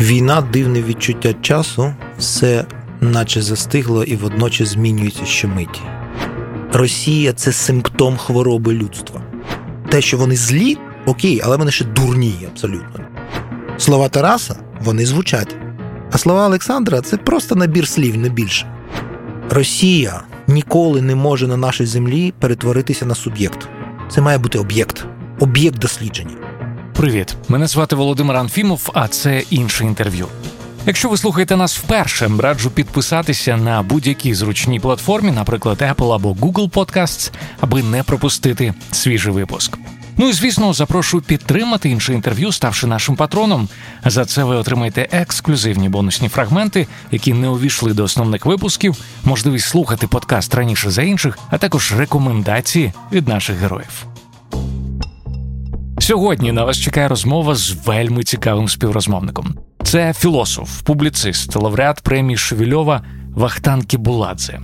[0.00, 2.64] Війна дивне відчуття часу, все
[3.00, 5.80] наче застигло і водночас змінюється щомиті.
[6.72, 9.22] Росія це симптом хвороби людства.
[9.88, 10.76] Те, що вони злі,
[11.06, 13.00] окей, але вони ще дурні абсолютно.
[13.78, 15.56] Слова Тараса вони звучать.
[16.12, 18.66] А слова Олександра це просто набір слів, не більше.
[19.50, 23.68] Росія ніколи не може на нашій землі перетворитися на суб'єкт.
[24.10, 25.04] Це має бути об'єкт,
[25.40, 26.47] об'єкт дослідження.
[26.98, 30.26] Привіт, мене звати Володимир Анфімов, а це інше інтерв'ю.
[30.86, 36.70] Якщо ви слухаєте нас вперше, раджу підписатися на будь-якій зручній платформі, наприклад, Apple або Google
[36.70, 39.78] Podcasts, аби не пропустити свіжий випуск.
[40.16, 43.68] Ну і звісно, запрошую підтримати інше інтерв'ю, ставши нашим патроном.
[44.04, 50.06] За це ви отримаєте ексклюзивні бонусні фрагменти, які не увійшли до основних випусків, можливість слухати
[50.06, 54.06] подкаст раніше за інших, а також рекомендації від наших героїв.
[56.08, 59.54] Сьогодні на вас чекає розмова з вельми цікавим співрозмовником.
[59.82, 63.02] Це філософ, публіцист, лауреат премії Шевільова
[63.34, 64.60] Вахтан Кібуладзе.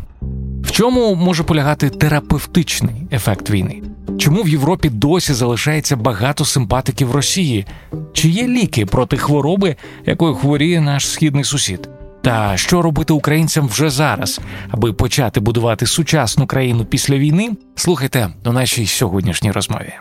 [0.62, 3.82] В чому може полягати терапевтичний ефект війни?
[4.18, 7.66] Чому в Європі досі залишається багато симпатиків Росії?
[8.12, 11.88] Чи є ліки проти хвороби, якою хворіє наш східний сусід?
[12.22, 17.50] Та що робити українцям вже зараз, аби почати будувати сучасну країну після війни?
[17.74, 19.92] Слухайте у нашій сьогоднішній розмові.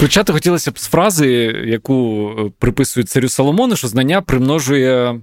[0.00, 1.28] Почати хотілося б з фрази,
[1.66, 5.20] яку е, приписують царю Соломону, що знання примножує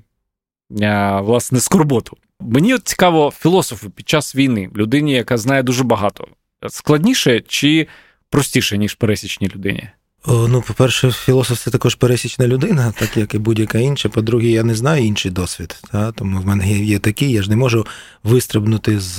[0.82, 2.18] е, власне скорботу.
[2.40, 6.28] Мені от цікаво, філософу під час війни, людині, яка знає дуже багато,
[6.70, 7.88] складніше чи
[8.30, 9.90] простіше, ніж пересічній людині?
[10.28, 14.10] Ну, по-перше, філософ це також пересічна людина, так як і будь-яка інша.
[14.10, 15.82] По-друге, я не знаю інший досвід.
[15.92, 16.12] Та?
[16.12, 17.88] Тому в мене є, такий, я ж не можу
[18.24, 19.18] вистрибнути з,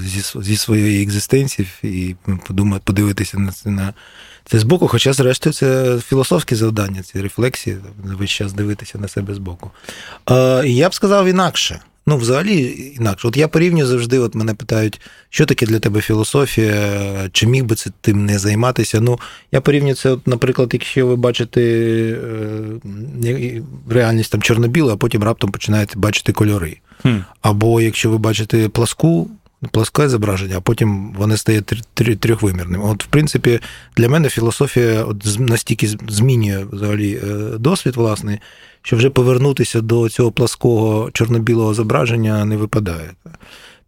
[0.00, 3.94] зі, зі своєї екзистенції і подумати, подивитися на це на
[4.50, 4.88] це збоку.
[4.88, 9.70] Хоча, зрештою, це філософське завдання, ці рефлексії, весь час дивитися на себе збоку.
[10.24, 11.80] А, Я б сказав інакше.
[12.06, 13.28] Ну, взагалі, інакше.
[13.28, 15.00] От я порівнюю завжди, от мене питають,
[15.30, 19.00] що таке для тебе філософія, чи міг би це тим не займатися.
[19.00, 19.18] Ну,
[19.52, 21.62] я порівнюю це, от, наприклад, якщо ви бачите
[23.24, 26.76] е, реальність там чорно-біла, а потім раптом починаєте бачити кольори.
[27.02, 27.16] Хм.
[27.42, 29.30] Або якщо ви бачите пласку,
[29.70, 31.66] пласке зображення, а потім вони стають
[32.20, 32.82] трьохвимірним.
[32.82, 33.60] От, в принципі,
[33.96, 38.38] для мене філософія от настільки змінює взагалі е, досвід власний
[38.82, 43.10] що вже повернутися до цього плаского чорно-білого зображення не випадає.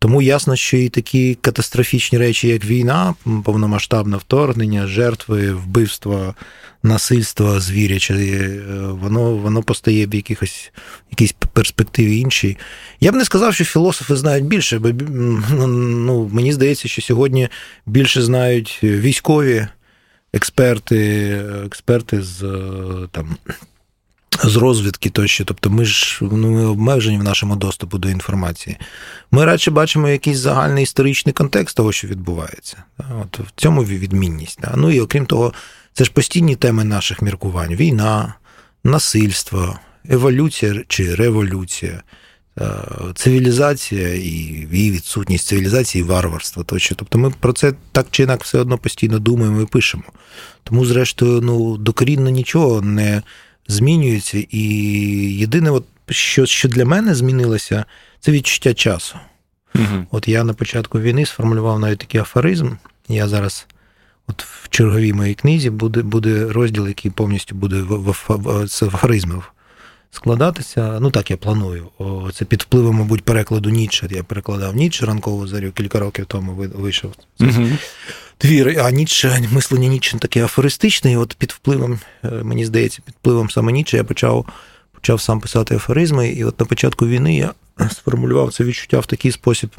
[0.03, 6.35] Тому ясно, що і такі катастрофічні речі, як війна, повномасштабне вторгнення, жертви, вбивства,
[6.83, 10.73] насильство звіряче, е, воно воно постає в якихось
[11.11, 12.57] якійсь перспективі іншій.
[13.01, 14.89] Я б не сказав, що філософи знають більше, бо
[15.51, 17.49] ну, ну, мені здається, що сьогодні
[17.87, 19.67] більше знають військові
[20.33, 21.31] експерти,
[21.67, 23.37] експерти з е, там
[24.45, 25.45] з розвідки тощо.
[25.45, 28.77] Тобто ми ж ну, ми обмежені в нашому доступу до інформації.
[29.31, 32.77] Ми радше бачимо якийсь загальний історичний контекст того, що відбувається.
[32.99, 34.59] От В цьому відмінність.
[34.77, 35.53] Ну і окрім того,
[35.93, 38.35] це ж постійні теми наших міркувань: війна,
[38.85, 42.03] насильство, еволюція чи революція.
[43.15, 44.29] Цивілізація і
[44.73, 46.95] її відсутність цивілізації і варварства тощо.
[46.95, 50.05] Тобто ми про це так чи інакше все одно постійно думаємо і пишемо.
[50.65, 53.23] Тому, зрештою, ну, докорінно нічого не
[53.71, 54.45] змінюються.
[54.51, 54.63] І
[55.35, 57.85] єдине, от, що що для мене змінилося,
[58.21, 59.17] це відчуття часу.
[59.75, 60.07] Угу.
[60.11, 62.73] От я на початку війни сформулював навіть такий афоризм.
[63.09, 63.67] Я зараз,
[64.27, 68.83] от в черговій моїй книзі, буде буде розділ, який повністю буде в, в, в, з
[68.83, 69.53] афоризмів
[70.11, 70.99] складатися.
[71.01, 71.89] Ну так я планую.
[71.99, 74.09] О, це під впливом, мабуть, перекладу Ніцше.
[74.11, 77.13] Я перекладав Ніцше ранкову зарю кілька років тому вийшов.
[77.41, 77.69] Угу
[78.41, 83.15] твір, а Ніцше, мислення Ніцше таке афористичне, і от під впливом, е, мені здається, під
[83.15, 84.47] впливом саме Ніцше я почав
[84.93, 87.55] почав сам писати афоризми, і от на початку війни я
[87.91, 89.71] сформулював це відчуття в такий спосіб.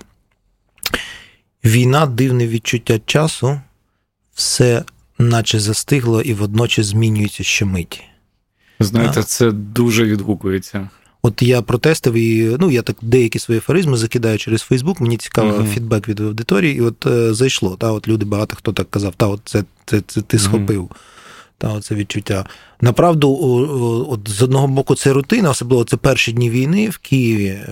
[1.66, 3.62] Війна дивне відчуття часу,
[4.34, 4.84] все
[5.18, 8.02] наче застигло і водночас змінюється щомиті.
[8.83, 10.89] Знаєте, це дуже відгукується.
[11.23, 15.01] От я протестив і ну я так деякі свої афоризми закидаю через Фейсбук.
[15.01, 15.73] Мені цікаво uh-huh.
[15.73, 17.75] фідбек від аудиторії, і от е, зайшло.
[17.79, 20.83] Та от люди багато хто так казав, та от це це, це ти схопив.
[20.83, 20.95] Uh-huh.
[21.57, 22.45] Та оце відчуття.
[22.81, 23.37] Направду,
[24.09, 27.63] от з одного боку, це рутина, особливо це перші дні війни в Києві, е,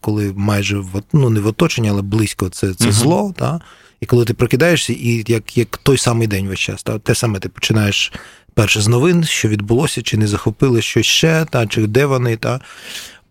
[0.00, 2.92] коли майже в ну не в оточенні, але близько це це uh-huh.
[2.92, 3.34] зло.
[3.36, 3.60] Та?
[4.00, 7.38] І коли ти прокидаєшся, і як як той самий день весь час, та, те саме
[7.38, 8.12] ти починаєш
[8.56, 12.36] перше з новин, що відбулося, чи не захопили щось ще, та, чи де вони.
[12.36, 12.60] Та.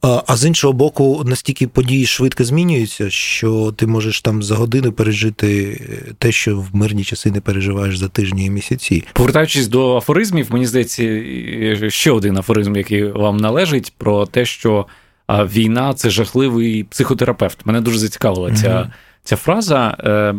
[0.01, 5.81] А з іншого боку, настільки події швидко змінюються, що ти можеш там за годину пережити
[6.19, 9.04] те, що в мирні часи не переживаєш за тижні і місяці.
[9.13, 14.86] Повертаючись до афоризмів, мені здається, ще один афоризм, який вам належить, про те, що
[15.30, 17.66] війна це жахливий психотерапевт.
[17.66, 18.92] Мене дуже зацікавила ця, mm-hmm.
[19.24, 19.98] ця фраза.
[20.00, 20.36] Е,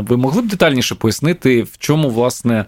[0.00, 2.64] ви могли б детальніше пояснити, в чому власне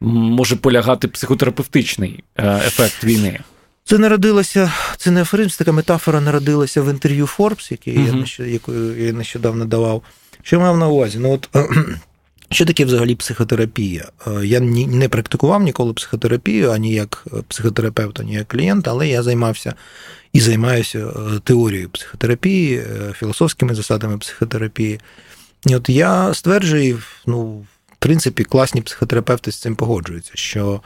[0.00, 3.40] може полягати психотерапевтичний е, ефект війни?
[3.84, 8.42] Це народилося, це не афоризм, це така метафора народилася в інтерв'ю Forbes, яке uh-huh.
[8.42, 10.02] я, яку я нещодавно давав.
[10.42, 11.18] Що я мав на увазі?
[11.18, 11.48] Ну, от,
[12.50, 14.08] Що таке взагалі психотерапія?
[14.26, 19.74] Е, я не практикував ніколи психотерапію, ані як психотерапевт, ані як клієнт, але я займався
[20.32, 22.82] і займаюся е, теорією психотерапії,
[23.18, 25.00] філософськими засадами психотерапії.
[25.66, 27.66] І от я стверджую, ну,
[27.98, 30.80] в принципі, класні психотерапевти з цим погоджуються, що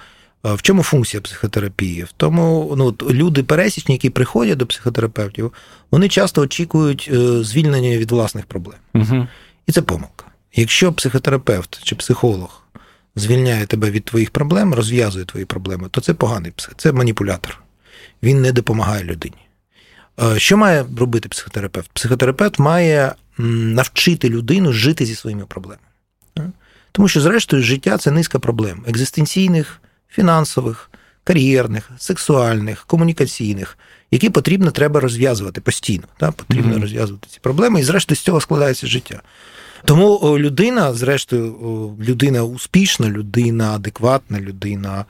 [0.44, 2.04] в чому функція психотерапії?
[2.04, 5.52] В тому ну, люди пересічні, які приходять до психотерапевтів,
[5.90, 7.10] вони часто очікують
[7.40, 8.78] звільнення від власних проблем.
[8.94, 9.28] Угу.
[9.66, 10.24] І це помилка.
[10.54, 12.62] Якщо психотерапевт чи психолог
[13.16, 17.62] звільняє тебе від твоїх проблем, розв'язує твої проблеми, то це поганий псих, це маніпулятор.
[18.22, 19.36] Він не допомагає людині.
[20.22, 21.90] Е, що має робити психотерапевт?
[21.92, 25.89] Психотерапевт має навчити людину жити зі своїми проблемами.
[26.92, 30.90] Тому що, зрештою, життя це низка проблем екзистенційних, фінансових,
[31.25, 33.78] кар'єрних, сексуальних, комунікаційних,
[34.10, 36.04] які потрібно треба розв'язувати постійно.
[36.19, 36.32] Так?
[36.32, 36.81] Потрібно mm-hmm.
[36.81, 39.22] розв'язувати ці проблеми, і, зрештою, з цього складається життя.
[39.84, 45.04] Тому людина, зрештою, людина успішна, людина адекватна, людина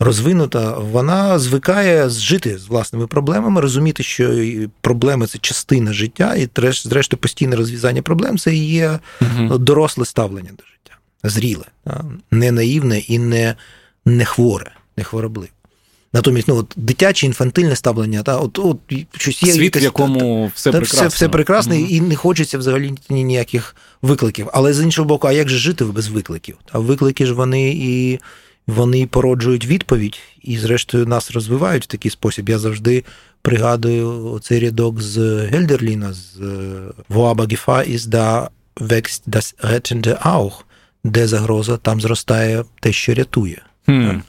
[0.00, 4.46] розвинута, вона звикає жити з власними проблемами, розуміти, що
[4.80, 9.58] проблеми це частина життя, і зрештою постійне розв'язання проблем це є угу.
[9.58, 10.89] доросле ставлення до життя,
[11.24, 11.64] зріле,
[12.30, 13.54] не наївне і не,
[14.04, 15.48] не хворе, не хворобливе.
[16.12, 18.78] Натомість, ну от дитяче інфантильне ставлення, та от от
[19.16, 21.08] щось є світ, в якому та, все та, прекрасно.
[21.08, 21.88] все все прекрасно, mm-hmm.
[21.88, 24.48] і не хочеться взагалі ніяких викликів.
[24.52, 26.56] Але з іншого боку, а як же жити без викликів?
[26.72, 28.20] А виклики ж вони і
[28.66, 32.48] вони породжують відповідь, і, зрештою, нас розвивають в такий спосіб.
[32.48, 33.04] Я завжди
[33.42, 36.36] пригадую цей рядок з Гельдерліна, з
[37.08, 40.64] Воаба Гіфа із да wächst das Rettende auch,
[41.04, 43.62] де загроза, там зростає те, що рятує.
[43.88, 44.20] Mm.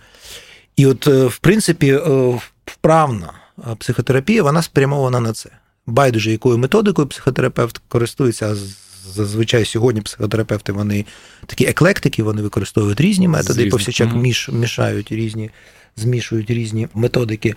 [0.75, 3.33] І от, е, в принципі, е, вправна
[3.77, 5.49] психотерапія, вона спрямована на це.
[5.85, 8.55] Байдуже, якою методикою психотерапевт користується.
[9.13, 11.05] Зазвичай сьогодні психотерапевти вони
[11.45, 15.49] такі еклектики, вони використовують різні методи, повсякчас міш, мішають різні,
[15.95, 17.55] змішують різні методики.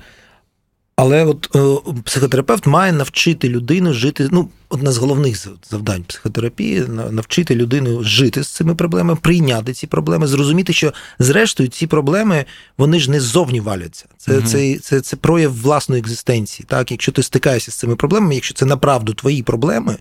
[0.96, 4.28] Але от е, психотерапевт має навчити людину жити.
[4.32, 10.26] Ну, одне з головних завдань психотерапії навчити людину жити з цими проблемами, прийняти ці проблеми,
[10.26, 12.44] зрозуміти, що зрештою ці проблеми
[12.78, 14.06] вони ж не ззовні валяться.
[14.16, 14.46] Це угу.
[14.46, 16.66] це, це, це прояв власної екзистенції.
[16.68, 19.96] Так, якщо ти стикаєшся з цими проблемами, якщо це направду твої проблеми,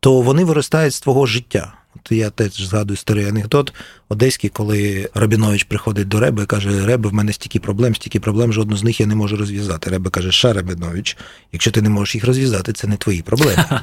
[0.00, 1.72] то вони виростають з твого життя.
[1.96, 3.72] От я теж згадую старий анекдот
[4.12, 8.52] одеський, коли Рабінович приходить до Реби і каже: Ребе, в мене стільки проблем, стільки проблем,
[8.52, 9.90] жодну з них я не можу розв'язати.
[9.90, 11.16] Ребе каже, Ша Рабінович,
[11.52, 13.64] якщо ти не можеш їх розв'язати, це не твої проблеми.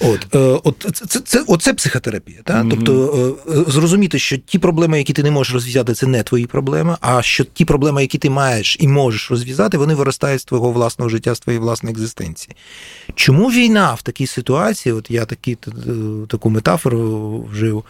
[0.00, 2.38] От, е, от це, це, Оце психотерапія.
[2.44, 2.66] Так?
[2.70, 6.96] Тобто е, зрозуміти, що ті проблеми, які ти не можеш розв'язати, це не твої проблеми,
[7.00, 11.08] а що ті проблеми, які ти маєш і можеш розв'язати, вони виростають з твого власного
[11.08, 12.56] життя, з твоєї власної екзистенції.
[13.14, 14.92] Чому війна в такій ситуації?
[14.92, 15.58] От я такі,
[16.28, 17.84] таку метафору вжив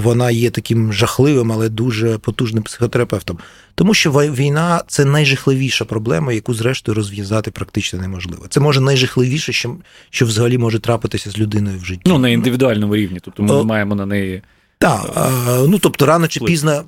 [0.00, 3.38] вона є таким жахливим, але дуже потужним психотерапевтом.
[3.74, 8.46] Тому що війна це найжахливіша проблема, яку, зрештою, розв'язати практично неможливо.
[8.48, 9.76] Це може найжахливіше, що
[10.10, 12.02] що взагалі може трапитися з людиною в житті.
[12.06, 14.42] Ну на індивідуальному рівні, тобто ми О, маємо на неї.
[14.78, 15.30] Так,
[15.68, 16.84] ну тобто рано чи пізно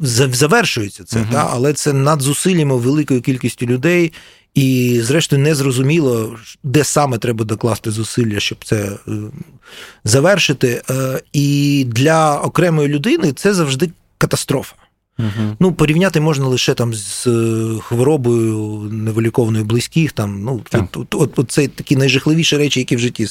[0.00, 1.32] завершується це, uh-huh.
[1.32, 4.12] та, але це над зусиллями великої кількості людей,
[4.54, 8.76] і, зрештою, не зрозуміло, де саме треба докласти зусилля, щоб це
[9.08, 9.12] е,
[10.04, 10.82] завершити.
[10.90, 14.74] Е, і для окремої людини це завжди катастрофа.
[15.18, 15.56] Uh-huh.
[15.60, 20.12] Ну, порівняти можна лише там з е, хворобою невиліковною близьких.
[20.12, 23.26] Там, ну, от, от, от, от Це такі найжахливіші речі, які в житті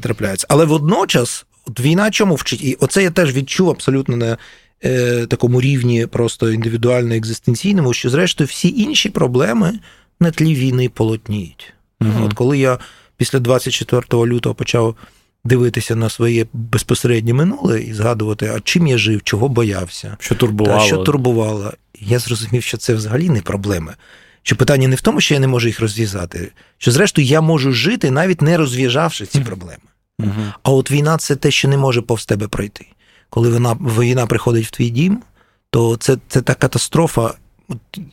[0.00, 0.46] трапляються.
[0.50, 2.64] Але водночас, от війна чому вчить?
[2.64, 4.38] І оце я теж відчув абсолютно на
[4.84, 9.78] е, такому рівні, просто індивідуально екзистенційному, що, зрештою, всі інші проблеми
[10.20, 11.72] на тлі війни полотніють.
[12.00, 12.24] Угу.
[12.24, 12.78] От коли я
[13.16, 14.96] після 24 лютого почав
[15.44, 20.80] дивитися на своє безпосереднє минуле і згадувати, а чим я жив, чого боявся, що турбувало.
[20.80, 23.94] Та, що турбувало, я зрозумів, що це взагалі не проблеми.
[24.42, 27.72] Що питання не в тому, що я не можу їх розв'язати, що, зрештою, я можу
[27.72, 29.82] жити, навіть не розв'язавши ці проблеми.
[30.18, 30.42] Угу.
[30.62, 32.86] А от війна це те, що не може повз тебе пройти.
[33.30, 35.22] Коли вона, війна приходить в твій дім,
[35.70, 37.34] то це це та катастрофа,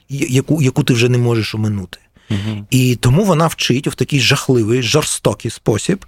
[0.09, 1.99] яку яку ти вже не можеш оминути.
[2.29, 2.65] Угу.
[2.69, 6.05] І тому вона вчить в такий жахливий, жорстокий спосіб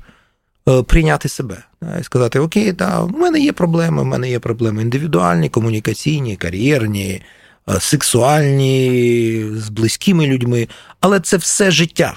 [0.70, 1.64] е, прийняти себе
[2.00, 7.22] і сказати: Окей, да, у мене є проблеми, у мене є проблеми індивідуальні, комунікаційні, кар'єрні,
[7.70, 10.68] е, сексуальні, з близькими людьми,
[11.00, 12.14] але це все життя,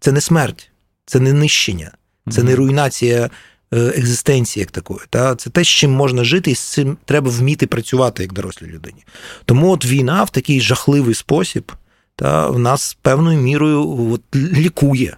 [0.00, 0.70] це не смерть,
[1.06, 1.90] це не нищення,
[2.30, 3.30] це не руйнація.
[3.74, 5.00] Е, екзистенції як такої.
[5.10, 5.34] Та?
[5.34, 9.04] Це те, з чим можна жити, і з цим треба вміти працювати як дорослій людині.
[9.44, 11.72] Тому от війна в такий жахливий спосіб
[12.16, 15.16] та, в нас певною мірою от, лікує.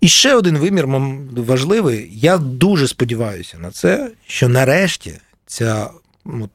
[0.00, 0.86] І ще один вимір
[1.36, 2.10] важливий.
[2.12, 5.12] Я дуже сподіваюся на це, що нарешті
[5.46, 5.90] ця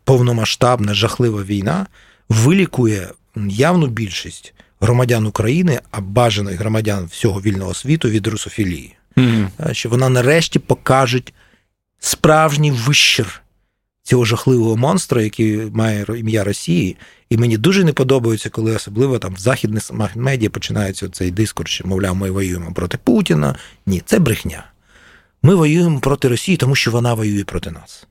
[0.03, 1.87] повномасштабна жахлива війна
[2.29, 3.07] вилікує
[3.49, 9.73] явну більшість громадян України, а бажаних громадян всього вільного світу від русофілії mm-hmm.
[9.73, 11.21] що вона нарешті покаже
[11.99, 13.41] справжній вищир
[14.03, 16.97] цього жахливого монстра, який має ім'я Росії.
[17.29, 21.87] І мені дуже не подобається, коли особливо там в західних медіа починається цей дискурс, що,
[21.87, 23.55] мовляв, ми воюємо проти Путіна.
[23.85, 24.63] Ні, це брехня.
[25.43, 28.07] Ми воюємо проти Росії, тому що вона воює проти нас.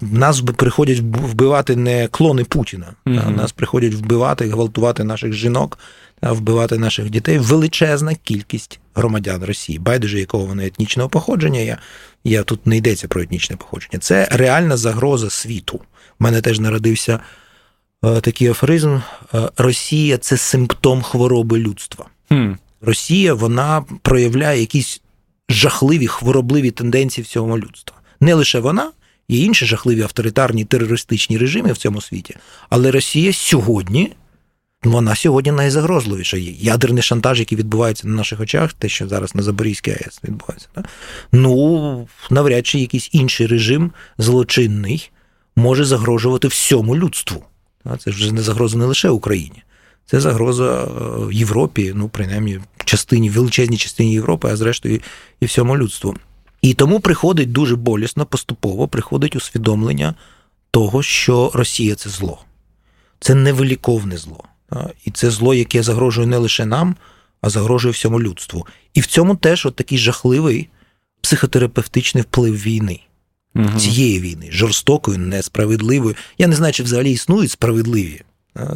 [0.00, 3.36] Нас приходять вбивати не клони Путіна, mm-hmm.
[3.36, 5.78] нас приходять вбивати, гвалтувати наших жінок,
[6.22, 7.38] вбивати наших дітей.
[7.38, 11.60] Величезна кількість громадян Росії, байдуже якого вони етнічного походження.
[11.60, 11.78] Я,
[12.24, 13.98] я тут не йдеться про етнічне походження.
[13.98, 15.80] Це реальна загроза світу.
[16.20, 17.20] У мене теж народився
[18.04, 18.98] е, такий афоризм:
[19.34, 22.06] е, Росія це симптом хвороби людства.
[22.30, 22.56] Mm.
[22.80, 25.00] Росія вона проявляє якісь
[25.48, 27.96] жахливі хворобливі тенденції всього людства.
[28.20, 28.90] Не лише вона.
[29.28, 32.36] Є інші жахливі авторитарні терористичні режими в цьому світі,
[32.68, 34.12] але Росія сьогодні
[34.82, 36.52] вона сьогодні найзагрозливіша є.
[36.58, 40.68] Ядерний шантаж, який відбувається на наших очах, те, що зараз на Запорізькій АЕС відбувається.
[40.74, 40.84] Да?
[41.32, 45.10] Ну, навряд чи якийсь інший режим злочинний
[45.56, 47.44] може загрожувати всьому людству.
[47.98, 49.62] Це вже не загроза не лише Україні.
[50.06, 50.88] Це загроза е,
[51.34, 55.00] Європі, ну, принаймні, частині, величезній частині Європи, а зрештою
[55.40, 56.16] і всьому людству.
[56.62, 60.14] І тому приходить дуже болісно, поступово приходить усвідомлення
[60.70, 62.38] того, що Росія це зло.
[63.20, 64.44] Це невиліковне зло.
[65.04, 66.96] І це зло, яке загрожує не лише нам,
[67.40, 68.66] а загрожує всьому людству.
[68.94, 70.68] І в цьому теж от такий жахливий
[71.20, 73.00] психотерапевтичний вплив війни.
[73.54, 73.78] Угу.
[73.78, 76.14] Цієї війни, жорстокою, несправедливою.
[76.38, 78.22] Я не знаю, чи взагалі існують справедливі.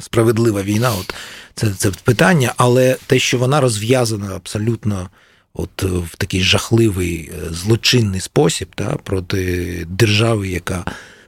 [0.01, 1.15] Справедлива війна, от
[1.55, 5.11] це це питання, але те, що вона розв'язана абсолютно
[5.55, 10.85] от в такий жахливий е, злочинний спосіб та, проти держави, яка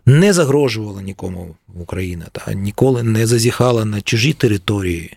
[0.06, 5.16] не загрожувала нікому в Україні, та ніколи не зазіхала на чужі території.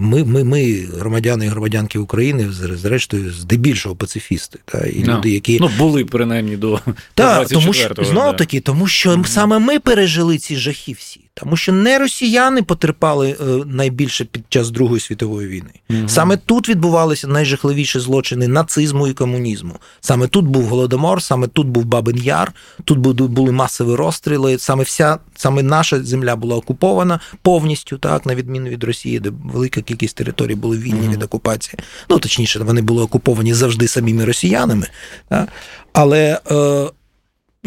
[0.00, 4.58] Ми, ми, ми, громадяни і громадянки України, зрештою, здебільшого пацифісти.
[4.64, 5.16] Та, і no.
[5.16, 5.58] люди, які...
[5.60, 6.80] Ну, були принаймні до
[7.14, 9.26] Так, тому що знов таки, тому що mm-hmm.
[9.26, 11.20] саме ми пережили ці жахи всі.
[11.40, 15.70] Тому що не росіяни потерпали е, найбільше під час Другої світової війни.
[15.90, 16.08] Угу.
[16.08, 19.76] Саме тут відбувалися найжахливіші злочини нацизму і комунізму.
[20.00, 22.52] Саме тут був голодомор, саме тут був Бабин Яр,
[22.84, 24.58] тут були масові розстріли.
[24.58, 29.80] Саме вся саме наша земля була окупована повністю, так на відміну від Росії, де велика
[29.80, 31.12] кількість територій були вільні угу.
[31.12, 31.78] від окупації.
[32.10, 34.86] Ну точніше, вони були окуповані завжди самими росіянами.
[35.28, 35.48] Так?
[35.92, 36.90] Але е,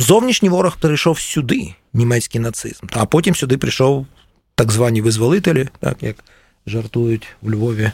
[0.01, 2.85] зовнішній ворог перейшов сюди німецький нацизм.
[2.91, 4.07] А потім сюди прийшов
[4.55, 6.15] так звані визволителі, так як
[6.67, 7.91] жартують в Львові.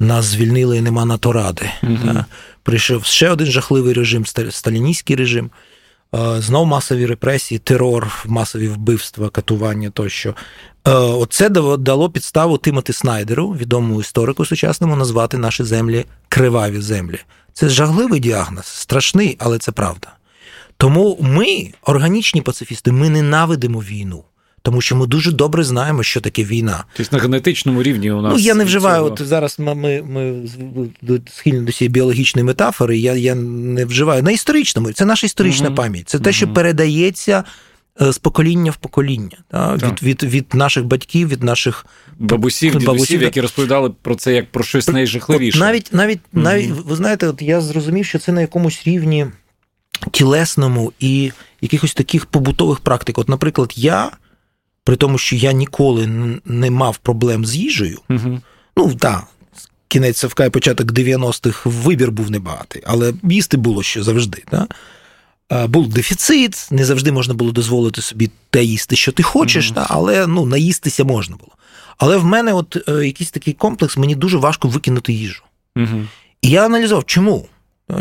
[0.00, 1.70] Нас звільнили і нема на то ради.
[1.82, 2.24] uh
[2.62, 5.50] Прийшов ще один жахливий режим, сталіністський режим.
[6.38, 10.34] Знов масові репресії, терор, масові вбивства, катування тощо.
[10.94, 11.48] Оце
[11.78, 17.18] дало підставу Тимоти Снайдеру, відомому історику сучасному, назвати наші землі криваві землі.
[17.52, 20.08] Це жахливий діагноз, страшний, але це правда.
[20.78, 24.24] Тому ми, органічні пацифісти, ми ненавидимо війну.
[24.62, 26.84] Тому що ми дуже добре знаємо, що таке війна.
[26.94, 28.32] Тобто на генетичному рівні у нас.
[28.32, 28.96] Ну, я не вживаю.
[28.96, 29.12] Цього...
[29.12, 30.48] От зараз ми ми, ми
[31.30, 32.98] схильні до цієї біологічної метафори.
[32.98, 34.92] Я я не вживаю на історичному.
[34.92, 35.76] Це наша історична угу.
[35.76, 36.08] пам'ять.
[36.08, 37.44] Це те, що передається
[38.00, 39.38] е, з покоління в покоління.
[39.50, 39.82] Так?
[39.82, 41.86] Від від, від наших батьків, від наших
[42.18, 45.58] бабусів, дідусів, бабусів, які розповідали про це як про щось найжахливіше.
[45.58, 46.42] Навіть навіть, угу.
[46.42, 49.26] навіть ви знаєте, от я зрозумів, що це на якомусь рівні
[50.10, 53.18] тілесному і якихось таких побутових практик.
[53.18, 54.10] От, наприклад, я,
[54.84, 56.06] при тому, що я ніколи
[56.44, 58.40] не мав проблем з їжею, угу.
[58.76, 59.26] ну так,
[59.88, 64.44] кінець Савка і початок 90-х вибір був небагатий, але їсти було ще завжди.
[64.50, 64.66] Да?
[65.66, 69.86] Був дефіцит, не завжди можна було дозволити собі те їсти, що ти хочеш, mm та,
[69.90, 71.52] але ну, наїстися можна було.
[71.98, 75.42] Але в мене от е, якийсь такий комплекс, мені дуже важко викинути їжу.
[75.76, 76.06] mm
[76.42, 77.48] І я аналізував, чому?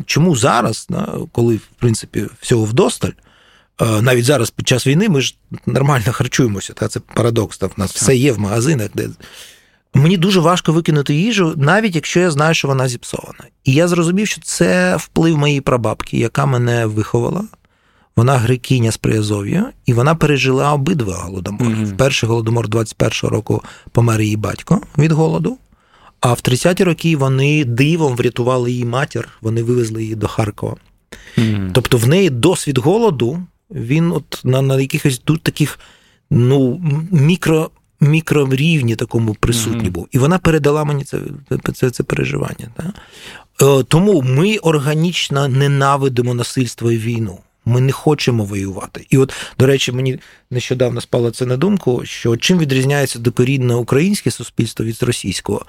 [0.06, 0.88] Чому зараз,
[1.32, 3.12] коли в принципі всього вдосталь,
[4.02, 7.58] навіть зараз під час війни ми ж нормально харчуємося, та це парадокс.
[7.58, 9.10] Та в нас все є в магазинах, де
[9.94, 13.44] мені дуже важко викинути їжу, навіть якщо я знаю, що вона зіпсована.
[13.64, 17.44] І я зрозумів, що це вплив моєї прабабки, яка мене виховала.
[18.16, 21.76] Вона грекиня з Приазов'я, і вона пережила обидва голодомори.
[21.76, 21.96] Mm-hmm.
[21.96, 25.58] Перший голодомор 21-го року помер її батько від голоду.
[26.20, 30.76] А в 30-ті роки вони дивом врятували її матір, вони вивезли її до Харкова.
[31.38, 31.72] Mm-hmm.
[31.74, 35.80] Тобто в неї досвід голоду, він от на на якихось тут таких
[36.30, 36.82] ну,
[37.12, 37.70] мікро,
[38.00, 39.92] мікрорівні такому присутній mm-hmm.
[39.92, 40.08] був.
[40.12, 41.20] І вона передала мені це
[41.74, 42.68] це, це переживання.
[42.76, 42.96] Так?
[43.62, 47.40] Е, тому ми органічно ненавидимо насильство і війну.
[47.66, 49.06] Ми не хочемо воювати.
[49.10, 50.20] І от, до речі, мені
[50.52, 55.66] нещодавно спало це на думку, що чим відрізняється докорінне українське суспільство від російського.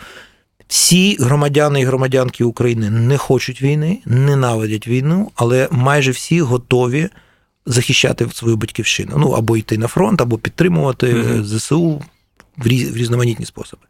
[0.69, 7.09] Всі громадяни і громадянки України не хочуть війни, ненавидять війну, але майже всі готові
[7.67, 9.15] захищати свою батьківщину.
[9.19, 11.45] Ну або йти на фронт, або підтримувати mm-hmm.
[11.45, 12.03] ЗСУ
[12.57, 13.83] в різноманітні способи.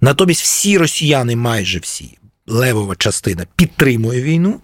[0.00, 4.60] Натомість всі росіяни, майже всі, левова частина підтримує війну,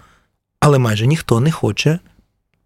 [0.61, 1.99] але майже ніхто не хоче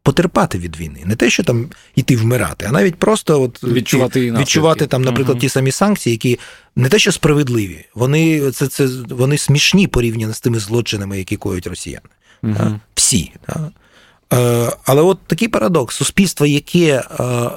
[0.06, 1.02] потерпати від війни.
[1.04, 5.48] Не те, що там йти вмирати, а навіть просто от відчувати відчувати там, наприклад, ті
[5.48, 6.38] самі санкції, які
[6.76, 11.66] не те, що справедливі, вони це, це вони смішні порівняно з тими злочинами, які коють
[11.66, 12.08] росіяни.
[12.42, 12.80] Угу.
[12.94, 13.32] Всі.
[14.32, 17.50] Е, але от такий парадокс: суспільство, яке е,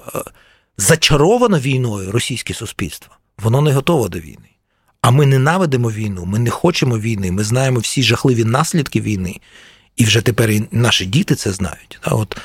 [0.78, 4.50] зачаровано війною, російське суспільство, воно не готове до війни.
[5.02, 9.40] А ми ненавидимо війну, ми не хочемо війни, ми знаємо всі жахливі наслідки війни.
[10.00, 12.00] І вже тепер і наші діти це знають.
[12.06, 12.38] От,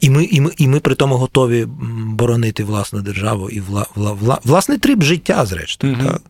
[0.00, 1.66] І ми і ми, і ми при тому готові
[2.06, 5.92] боронити власну державу і вла, вла, вла, власний триб життя, зрештою.
[5.92, 6.08] Угу.
[6.08, 6.22] Так?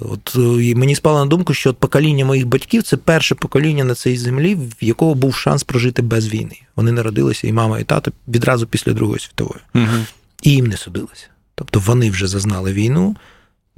[0.00, 3.94] От і Мені спало на думку, що от покоління моїх батьків це перше покоління на
[3.94, 6.60] цій землі, в якого був шанс прожити без війни.
[6.76, 9.60] Вони народилися, і мама, і тато відразу після Другої світової.
[9.74, 10.04] Угу.
[10.42, 11.26] І їм не судилося.
[11.54, 13.16] Тобто вони вже зазнали війну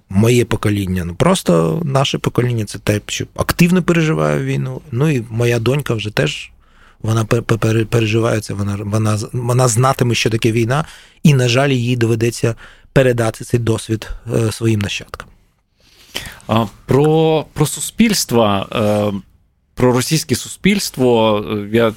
[0.08, 4.80] моє покоління, ну просто наше покоління це те, що активно переживає війну.
[4.92, 6.50] Ну і моя донька вже теж
[7.02, 7.24] вона
[7.90, 10.84] переживає це, вона, вона, вона знатиме, що таке війна,
[11.22, 12.54] і, на жаль, їй доведеться
[12.92, 15.28] передати цей досвід е, своїм нащадкам.
[16.86, 19.12] Про про суспільство, е,
[19.74, 21.38] про російське суспільство.
[21.50, 21.92] Е, я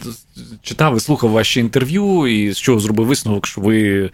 [0.61, 4.09] читав і слухав ваші інтерв'ю, і з чого зробив висновок, що ви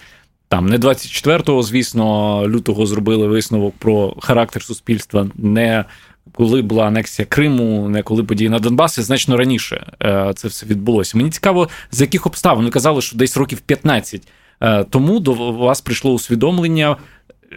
[0.48, 5.86] там не 24-го, звісно, лютого зробили висновок про характер суспільства, не
[6.32, 11.18] коли була анексія Криму, не коли події на Донбасі, значно раніше е, це все відбулося.
[11.18, 14.28] Мені цікаво, з яких обставин ви казали, що десь років 15
[14.62, 16.98] е, тому до вас прийшло усвідомлення,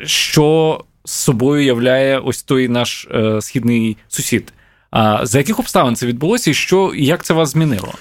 [0.05, 4.53] що з собою являє ось той наш е, східний сусід.
[4.91, 7.95] А за яких обставин це відбулося, і що як це вас змінило?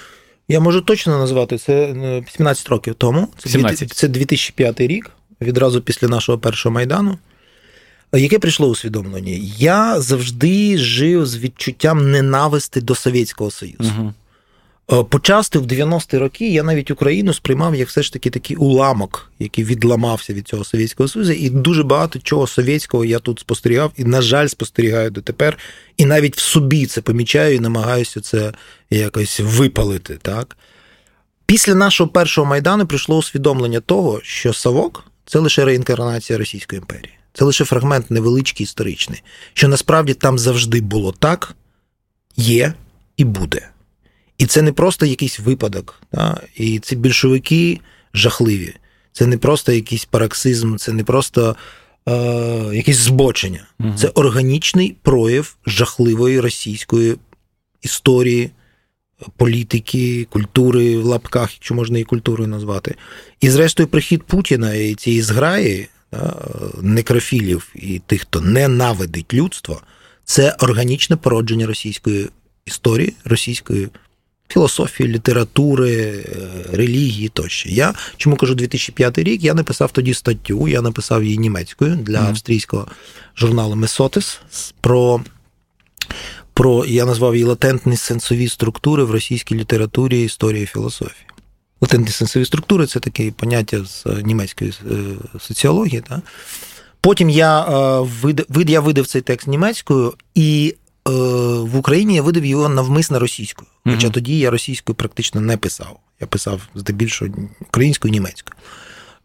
[0.48, 1.94] Я можу точно назвати це
[2.36, 3.28] 17 е, років тому.
[3.38, 3.92] Це 17.
[3.92, 7.18] це 2005 рік, відразу після нашого першого майдану.
[8.12, 9.38] Яке прийшло усвідомлення?
[9.58, 13.92] Я завжди жив з відчуттям ненависти до Совєтського Союзу.
[13.98, 14.14] Угу.
[14.92, 19.32] Е, почасти в 90-ті роки я навіть Україну сприймав як все ж таки такий уламок,
[19.38, 24.04] який відламався від цього Совєтського Союзу, і дуже багато чого совєтського я тут спостерігав, і,
[24.04, 25.58] на жаль, спостерігаю дотепер.
[25.96, 28.52] І навіть в собі це помічаю і намагаюся це
[28.90, 30.18] якось випалити.
[30.22, 30.56] Так?
[31.46, 37.12] Після нашого першого майдану прийшло усвідомлення того, що Савок це лише реінкарнація Російської імперії.
[37.32, 39.22] Це лише фрагмент невеличкий історичний,
[39.54, 41.54] що насправді там завжди було так,
[42.36, 42.72] є
[43.16, 43.68] і буде.
[44.38, 46.02] І це не просто якийсь випадок.
[46.12, 46.40] Да?
[46.56, 47.80] І ці більшовики
[48.14, 48.74] жахливі.
[49.12, 51.56] Це не просто якийсь параксизм, це не просто
[52.08, 52.12] е,
[52.72, 53.66] якесь збочення.
[53.80, 53.94] Угу.
[53.96, 57.16] Це органічний прояв жахливої російської
[57.82, 58.50] історії,
[59.36, 62.94] політики, культури в лапках, якщо можна і культурою назвати.
[63.40, 66.34] І, зрештою, прихід Путіна і цієї зграї да,
[66.82, 69.82] некрофілів і тих, хто ненавидить людство,
[70.24, 72.28] це органічне породження російської
[72.66, 73.88] історії, російської
[74.48, 76.24] філософії, літератури, е,
[76.72, 77.68] релігії тощо.
[77.68, 79.44] Я чому кажу 2005 рік?
[79.44, 82.86] Я написав тоді статтю, я написав її німецькою для австрійського
[83.36, 84.40] журналу Месотис
[84.80, 85.20] про.
[86.54, 91.26] Про я назвав її латентні сенсові структури в російській літературі, історії і філософії.
[91.80, 94.94] Латентні сенсові структури це таке поняття з німецької е,
[95.40, 96.02] соціології.
[96.08, 96.20] Так?
[97.00, 97.62] Потім я
[98.24, 100.74] е, я видав цей текст німецькою, і
[101.64, 103.68] в Україні я видав його навмисно російською.
[103.84, 104.10] Хоча mm-hmm.
[104.10, 105.98] тоді я російською практично не писав.
[106.20, 108.56] Я писав здебільшого українською і німецькою.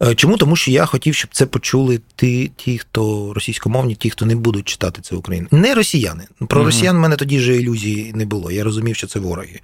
[0.04, 0.38] Е, чому?
[0.38, 4.68] Тому що я хотів, щоб це почули ті, ті, хто російськомовні, ті, хто не будуть
[4.68, 5.48] читати це Україну.
[5.52, 6.24] Не росіяни.
[6.48, 6.66] Про mm-hmm.
[6.66, 8.52] росіян в мене тоді вже ілюзій не було.
[8.52, 9.60] Я розумів, що це вороги.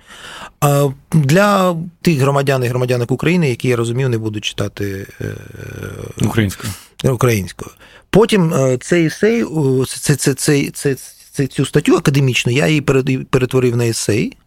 [0.62, 5.08] А для тих громадян і громадянок України, які я розумів, не будуть читати
[6.22, 6.74] українською.
[7.04, 7.72] українською.
[8.10, 9.46] Потім цей есей,
[9.88, 10.96] це, це, це, це,
[11.48, 12.82] цю статтю академічну, я її
[13.30, 14.38] перетворив на есей.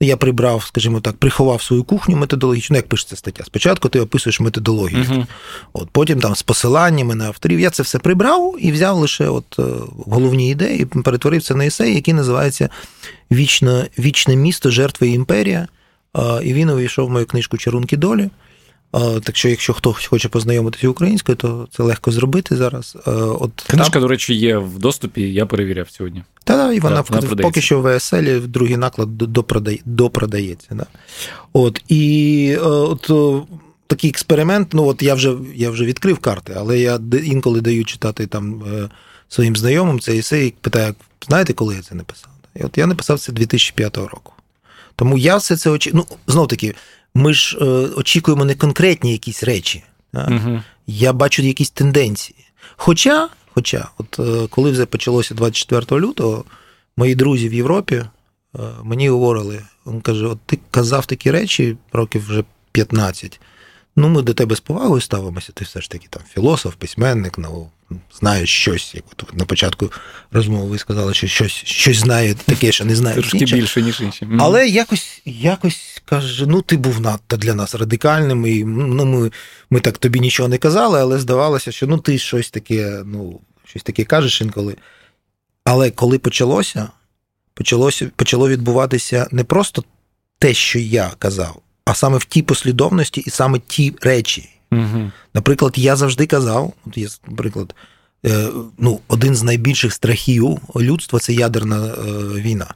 [0.00, 3.44] Я прибрав, скажімо так, приховав свою кухню методологічну, ну, як пишеться стаття.
[3.44, 5.26] Спочатку ти описуєш методологію, uh-huh.
[5.72, 7.60] от потім там з посиланнями на авторів.
[7.60, 9.58] Я це все прибрав і взяв лише от
[10.06, 12.68] головні ідеї, і перетворив це на есей, який називається
[13.32, 15.68] Вічне, Вічне місто, жертва і імперія.
[16.42, 18.30] І він увійшов в мою книжку Чарунки долі.
[18.92, 22.96] Так що, якщо хтось хоче познайомитися українською, то це легко зробити зараз.
[23.40, 24.02] От Книжка, там...
[24.02, 26.22] до речі, є в доступі, я перевіряв сьогодні.
[26.44, 30.68] Та, і вона, да, вона поки що в ВСЛ другий наклад допродає, допродається.
[30.70, 30.86] Да.
[31.52, 33.10] От, І от
[33.86, 38.26] такий експеримент, ну от я вже я вже відкрив карти, але я інколи даю читати
[38.26, 38.88] там е,
[39.28, 40.94] своїм знайомим цей есей, питаю,
[41.26, 42.30] знаєте, коли я це написав?
[42.54, 44.32] І от я написав це 2005 року.
[44.96, 46.04] Тому я все це очікую.
[46.08, 46.74] Ну, знов таки,
[47.16, 47.64] ми ж е,
[47.96, 49.84] очікуємо не конкретні якісь речі.
[50.14, 50.62] Угу.
[50.86, 52.38] Я бачу якісь тенденції.
[52.76, 56.44] Хоча, хоча, от е, коли вже почалося 24 лютого,
[56.96, 58.08] мої друзі в Європі е,
[58.82, 63.40] мені говорили, він каже: от ти казав такі речі років вже 15.
[63.96, 67.70] Ну, ми до тебе з повагою ставимося, ти все ж таки там філософ, письменник, ну,
[68.18, 69.92] знаєш щось, як от на початку
[70.30, 73.16] розмови ви сказали, що щось щось знає таке, що не знає.
[73.16, 74.28] Трошки більше, ніж інші.
[74.38, 79.30] Але якось якось каже, ну ти був надто для нас радикальним, і ну, ми
[79.70, 83.82] ми так тобі нічого не казали, але здавалося, що ну ти щось таке, ну, щось
[83.82, 84.76] таке кажеш інколи.
[85.64, 86.88] Але коли почалося,
[87.54, 89.84] почалося, почало відбуватися не просто
[90.38, 94.55] те, що я казав, а саме в тій послідовності і саме ті речі.
[94.72, 95.10] Угу.
[95.34, 97.74] Наприклад, я завжди казав, от є, наприклад,
[98.26, 98.48] е,
[98.78, 101.92] ну, один з найбільших страхів людства це ядерна е,
[102.40, 102.74] війна.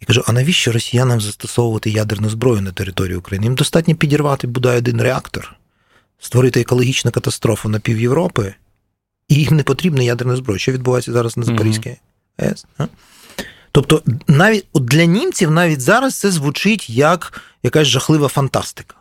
[0.00, 3.46] Я кажу: а навіщо росіянам застосовувати ядерну зброю на території України?
[3.46, 5.56] Їм достатньо підірвати бодай один реактор,
[6.18, 8.54] створити екологічну катастрофу на пів Європи,
[9.28, 10.58] і їм не потрібна ядерна зброя.
[10.58, 11.96] Що відбувається зараз на Запорізькій
[12.36, 12.66] АЕС?
[13.72, 18.94] Тобто, навіть от для німців навіть зараз це звучить як якась жахлива фантастика.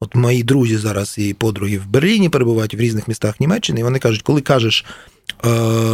[0.00, 3.98] От мої друзі зараз і подруги в Берліні перебувають в різних містах Німеччини, і вони
[3.98, 4.84] кажуть, коли кажеш
[5.44, 5.48] е,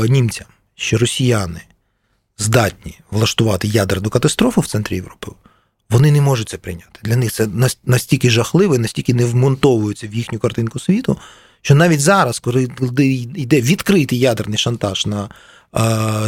[0.08, 1.60] німцям, що росіяни
[2.38, 5.32] здатні влаштувати ядерну катастрофу в центрі Європи,
[5.90, 7.00] вони не можуть це прийняти.
[7.02, 7.48] Для них це
[7.84, 11.16] настільки жахливо, настільки не вмонтовується в їхню картинку світу,
[11.62, 12.68] що навіть зараз, коли
[13.34, 15.30] йде відкритий ядерний шантаж на е,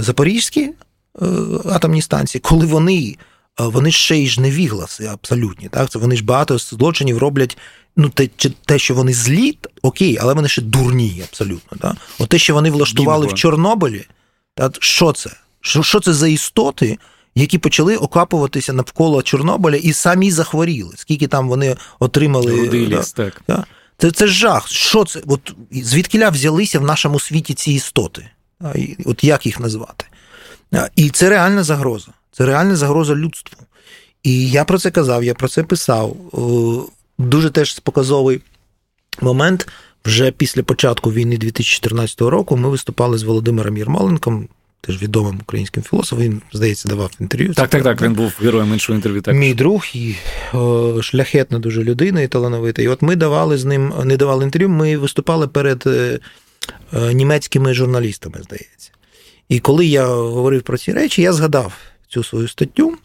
[0.02, 0.70] Запорізькій
[1.22, 1.26] е,
[1.64, 3.16] атомній станції, коли вони
[3.58, 5.68] вони ще й ж не вігласи абсолютні.
[5.68, 5.90] Так?
[5.90, 7.58] Це Вони ж багато злочинів роблять.
[7.96, 8.28] Ну, те,
[8.66, 11.78] те, що вони злі, окей, але вони ще дурні, абсолютно.
[11.78, 11.96] Так?
[12.18, 13.36] От те, що вони влаштували Дімко.
[13.36, 14.04] в Чорнобилі,
[14.54, 15.30] так, що це?
[15.60, 16.98] Що, що це за істоти,
[17.34, 20.94] які почали окапуватися навколо Чорнобиля і самі захворіли?
[20.96, 22.70] Скільки там вони отримали.
[22.70, 23.42] ліс, так.
[23.46, 23.68] так?
[23.98, 24.68] Це це жах.
[24.68, 25.22] Що це?
[25.26, 28.26] От Звідкиля взялися в нашому світі ці істоти?
[29.04, 30.04] От як їх назвати?
[30.96, 32.12] І це реальна загроза.
[32.36, 33.58] Це реальна загроза людству.
[34.22, 36.16] І я про це казав, я про це писав.
[37.18, 38.40] Дуже теж показовий
[39.20, 39.68] момент.
[40.04, 44.48] Вже після початку війни 2014 року ми виступали з Володимиром Єрмоленком,
[44.80, 46.24] теж відомим українським філософом.
[46.24, 47.54] Він, здається, давав інтерв'ю.
[47.54, 48.02] Так, так, так.
[48.02, 49.22] Він був героєм іншого інтерв'ю.
[49.22, 49.34] Так.
[49.34, 50.14] Мій друг і
[50.52, 52.82] о, шляхетна дуже людина і талановита.
[52.82, 56.18] І от ми давали з ним, не давали інтерв'ю, ми виступали перед е,
[56.92, 58.90] е, німецькими журналістами, здається.
[59.48, 61.72] І коли я говорив про ці речі, я згадав
[62.14, 62.96] цю свою статтю.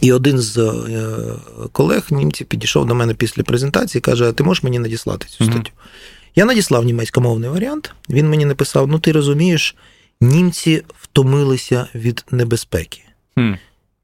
[0.00, 4.44] І один з е, колег німців підійшов до мене після презентації і каже: А ти
[4.44, 5.58] можеш мені надіслати цю статтю?
[5.58, 6.32] Mm-hmm.
[6.34, 7.94] Я надіслав німецькомовний варіант.
[8.10, 9.76] Він мені написав: Ну, ти розумієш,
[10.20, 13.00] німці втомилися від небезпеки.
[13.36, 13.58] Mm.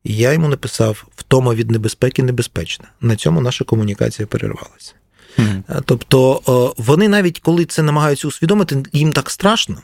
[0.04, 2.88] І я йому написав: втома від небезпеки небезпечна.
[3.00, 4.92] На цьому наша комунікація перервалася.
[5.38, 5.82] Mm.
[5.84, 6.42] Тобто,
[6.76, 9.76] вони навіть коли це намагаються усвідомити, їм так страшно.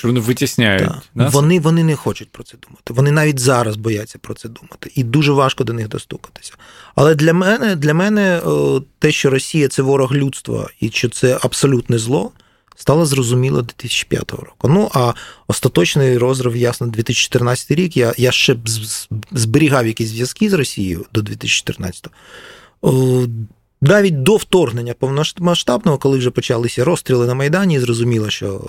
[0.00, 0.88] Що вони витісняють.
[0.88, 1.02] Да.
[1.14, 1.28] Да?
[1.28, 2.92] Вони вони не хочуть про це думати.
[2.92, 4.92] Вони навіть зараз бояться про це думати.
[4.94, 6.52] І дуже важко до них достукатися.
[6.94, 8.40] Але для мене для мене
[8.98, 12.30] те, що Росія це ворог людства і що це абсолютне зло,
[12.76, 14.68] стало зрозуміло 2005 року.
[14.68, 15.12] Ну а
[15.46, 17.96] остаточний розрив, ясно, 2014 рік.
[17.96, 18.56] Я я ще
[19.32, 23.26] зберігав якісь зв'язки з Росією до 2014-го.
[23.82, 28.60] Навіть до вторгнення повномасштабного, коли вже почалися розстріли на Майдані, зрозуміло, що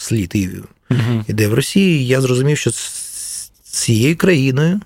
[0.00, 0.48] слід і
[0.90, 1.24] угу.
[1.28, 2.06] іде в Росії.
[2.06, 4.80] Я зрозумів, що з цією країною,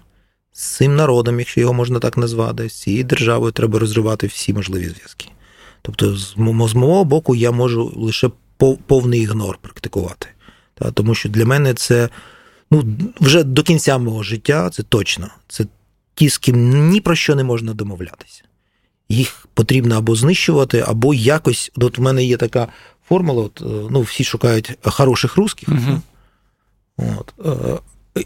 [0.52, 4.88] з цим народом, якщо його можна так назвати, з цією державою треба розривати всі можливі
[4.88, 5.28] зв'язки.
[5.82, 6.36] Тобто, з
[6.74, 8.30] мого боку, я можу лише
[8.86, 10.26] повний ігнор практикувати.
[10.94, 12.08] Тому що для мене це
[12.70, 12.84] ну,
[13.20, 15.28] вже до кінця мого життя це точно.
[15.48, 15.66] Це
[16.14, 18.44] ті, з ким ні про що не можна домовлятися
[19.08, 21.72] їх потрібно або знищувати, або якось.
[21.76, 22.68] От в мене є така
[23.08, 23.42] формула.
[23.42, 25.68] От, ну, Всі шукають хороших русських.
[25.68, 26.02] Мгм.
[26.96, 27.34] От.
[27.46, 27.78] е,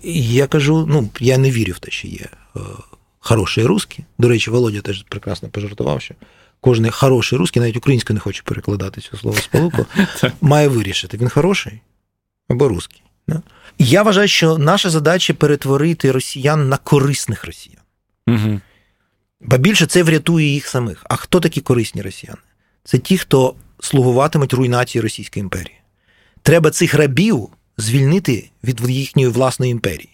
[0.05, 2.61] Я кажу, ну, я не вірю в те, що є е,
[3.19, 4.05] хороші русські.
[4.19, 6.15] До речі, Володя теж прекрасно пожартував, що
[6.61, 9.87] кожен хороший русський, навіть українською не хоче перекладати цю слово сполуку,
[10.41, 11.81] має вирішити, він хороший
[12.49, 13.03] або русський.
[13.79, 17.83] Я вважаю, що наша задача перетворити росіян на корисних росіян.
[18.27, 18.61] Угу.
[19.41, 21.05] Ба більше це врятує їх самих.
[21.11, 22.39] А хто такі корисні росіяни?
[22.85, 25.77] Це ті, хто слугуватимуть руйнації Російської імперії.
[26.43, 30.11] Треба цих рабів звільнити від їхньої власної імперії.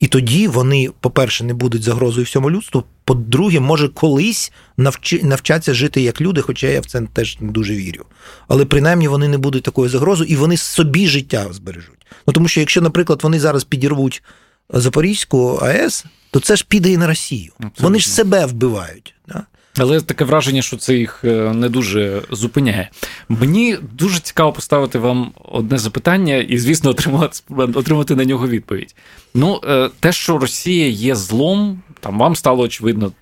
[0.00, 2.84] І тоді вони, по-перше, не будуть загрозою всьому людству.
[3.04, 7.76] По-друге, може, колись навчи, навчаться жити як люди, хоча я в це теж не дуже
[7.76, 8.04] вірю.
[8.48, 12.06] Але принаймні вони не будуть такою загрозою і вони собі життя збережуть.
[12.26, 14.22] Ну тому що якщо, наприклад, вони зараз підірвуть
[14.70, 17.52] Запорізьку АЕС, то це ж піде і на Росію.
[17.56, 17.82] Абсолютно.
[17.82, 19.14] Вони ж себе вбивають.
[19.28, 19.46] Да?
[19.78, 22.90] Але таке враження, що це їх е, не дуже зупиняє.
[23.28, 28.94] Мені дуже цікаво поставити вам одне запитання і, звісно, отримати, отримати на нього відповідь.
[29.34, 33.12] Ну, е, те, що Росія є злом, там вам стало очевидно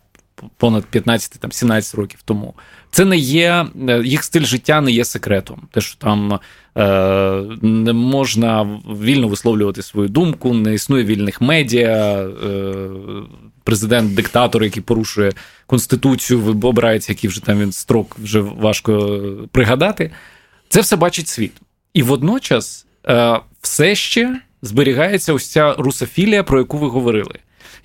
[0.56, 2.54] понад 15-17 років тому.
[2.90, 5.62] Це не є е, їх стиль життя не є секретом.
[5.72, 6.38] Те, що там
[6.76, 12.74] е, не можна вільно висловлювати свою думку, не існує вільних медіа, е,
[13.64, 15.32] президент-диктатор, який порушує
[15.66, 19.20] конституцію, обирається, який вже там він строк вже важко
[19.52, 20.10] пригадати.
[20.68, 21.52] Це все бачить світ.
[21.94, 27.34] І водночас е, все ще зберігається ось ця русофілія, про яку ви говорили.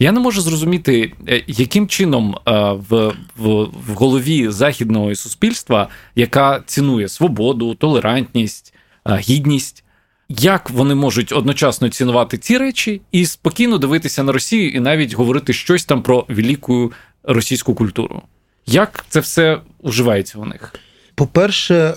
[0.02, 2.52] Я не можу зрозуміти, е, яким чином е,
[2.90, 8.74] в, в, в голові західного суспільства, яка цінує свободу, толерантність,
[9.08, 9.84] е, гідність,
[10.30, 15.54] як вони можуть одночасно цінувати ці речі і спокійно дивитися на Росію і навіть говорити
[15.54, 16.92] щось там про велику
[17.24, 18.22] російську культуру?
[18.66, 20.76] Як це все уживається у них?
[21.16, 21.96] По-перше,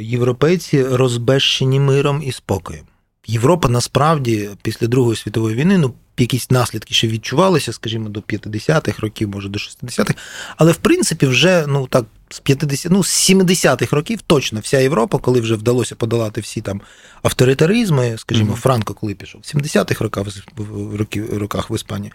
[0.00, 2.84] європейці розбещені миром і спокоєм.
[3.26, 9.28] Європа насправді після Другої світової війни, ну, якісь наслідки ще відчувалися, скажімо, до 50-х років,
[9.28, 10.14] може до 60-х,
[10.56, 15.18] але в принципі вже ну так з 50, ну, з 70-х років точно вся Європа,
[15.18, 16.80] коли вже вдалося подолати всі там
[17.22, 18.60] авторитаризми, скажімо, Мгм.
[18.60, 22.12] Франко, коли пішов, в 70-х роках, в років- роках в Іспанії.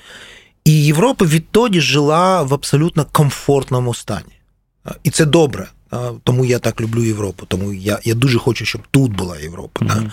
[0.65, 4.39] І Європа відтоді жила в абсолютно комфортному стані.
[5.03, 5.67] І це добре.
[6.23, 7.45] Тому я так люблю Європу.
[7.45, 9.86] Тому я, я дуже хочу, щоб тут була Європа.
[9.86, 10.12] Да?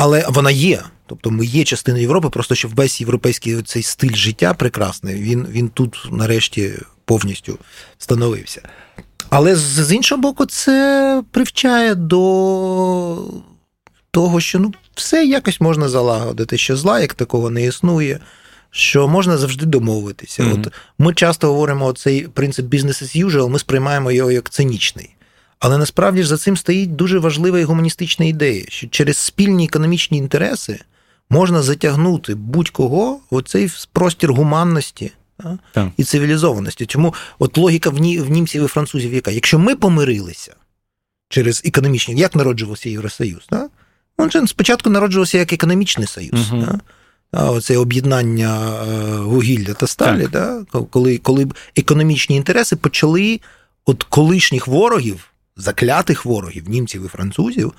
[0.00, 0.82] Але вона є.
[1.06, 5.68] Тобто ми є частиною Європи, просто що весь європейський цей стиль життя прекрасний, він, він
[5.68, 6.72] тут нарешті
[7.04, 7.58] повністю
[7.98, 8.62] встановився.
[9.30, 13.24] Але з, з іншого боку, це привчає до
[14.10, 18.20] того, що ну, все якось можна залагодити, що зла як такого не існує,
[18.70, 20.42] що можна завжди домовитися.
[20.42, 20.52] Мгм.
[20.52, 25.14] От ми часто говоримо цей принцип business as usual, ми сприймаємо його як цинічний.
[25.60, 30.18] Але насправді ж за цим стоїть дуже важлива і гуманістична ідея, що через спільні економічні
[30.18, 30.80] інтереси
[31.30, 35.12] можна затягнути будь-кого в цей простір гуманності
[35.72, 35.88] Так.
[35.96, 36.86] і цивілізованості.
[36.86, 39.30] Чому от логіка в, ні, в німців і французів яка?
[39.30, 40.54] Якщо ми помирилися
[41.28, 43.46] через економічні, як народжувався Євросоюз?
[44.18, 46.50] Він же спочатку народжувався як економічний союз.
[46.50, 46.80] Да?
[47.32, 50.64] А оце об'єднання е, вугілля та сталі, да?
[50.90, 53.40] коли, коли економічні інтереси почали
[53.84, 57.72] от колишніх ворогів, заклятих ворогів, німців і французів,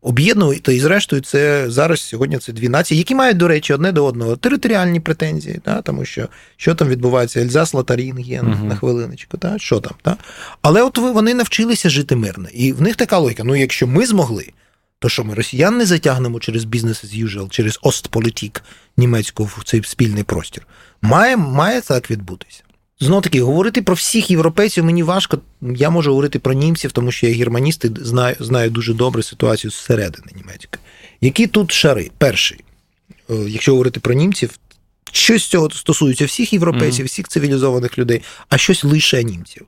[0.00, 0.74] об'єднувати.
[0.74, 4.36] І зрештою, це зараз сьогодні це дві нації, які мають, до речі, одне до одного
[4.36, 5.82] територіальні претензії, да?
[5.82, 8.68] тому що що там відбувається, Ельзас, Лотарінген, Мгм.
[8.68, 9.58] на хвилиночку, да?
[9.58, 9.92] що там.
[10.04, 10.16] Да?
[10.62, 12.48] Але от вони навчилися жити мирно.
[12.52, 14.52] І в них така логіка: ну, якщо ми змогли,
[14.98, 18.62] то що ми росіян не затягнемо через бізнес as usual, через Остполітік
[18.96, 20.66] німецьку в цей спільний простір.
[21.02, 22.62] Має, має так відбутися.
[23.00, 25.38] Знову таки, говорити про всіх європейців мені важко.
[25.62, 29.70] Я можу говорити про німців, тому що я германіст і знаю, знаю дуже добре ситуацію
[29.70, 30.82] зсередини німецької.
[31.20, 32.10] Які тут шари?
[32.18, 32.60] Перший,
[33.30, 34.58] е, якщо говорити про німців,
[35.12, 39.66] щось з цього стосується всіх європейців, всіх цивілізованих людей, а щось лише німців.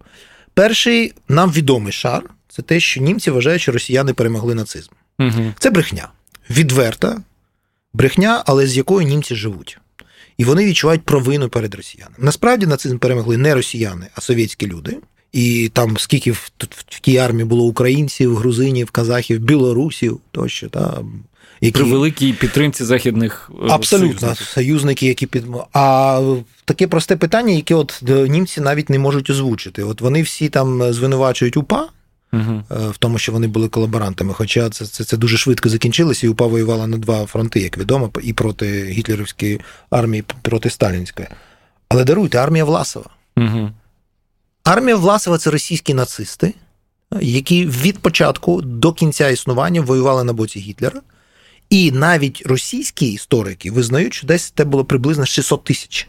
[0.55, 4.91] Перший нам відомий шар це те, що німці вважають, що росіяни перемогли нацизм.
[5.19, 5.55] Угу.
[5.59, 6.09] Це брехня.
[6.51, 7.23] Відверта
[7.93, 9.79] брехня, але з якою німці живуть.
[10.41, 12.17] І вони відчувають провину перед росіянами.
[12.19, 14.97] Насправді нацизм перемогли не росіяни, а совєтські люди.
[15.33, 16.51] І там скільки в,
[16.91, 20.69] в тій армії було українців, грузинів, казахів, білорусів тощо.
[20.69, 21.03] Та,
[21.61, 21.79] які...
[21.79, 24.47] При великій підтримці західних е, Абсолютно, союзників.
[24.47, 25.45] союзники, які під.
[25.73, 26.23] А
[26.65, 29.83] таке просте питання, яке от е, німці навіть не можуть озвучити.
[29.83, 31.89] От вони всі там звинувачують УПА
[32.33, 32.63] Угу.
[32.71, 34.35] в тому, що вони були колаборантами.
[34.35, 38.11] Хоча це, це, це дуже швидко закінчилося, і УПА воювала на два фронти, як відомо,
[38.23, 41.29] і проти гітлерівської армії, і проти сталінської.
[41.89, 43.07] Але даруйте, армія Власова.
[43.37, 43.71] Угу.
[44.65, 46.55] Армія Власова це російські нацисти,
[47.21, 51.01] які від початку до кінця існування воювали на боці Гітлера.
[51.71, 56.09] І навіть російські історики визнають, що десь це було приблизно 600 тисяч.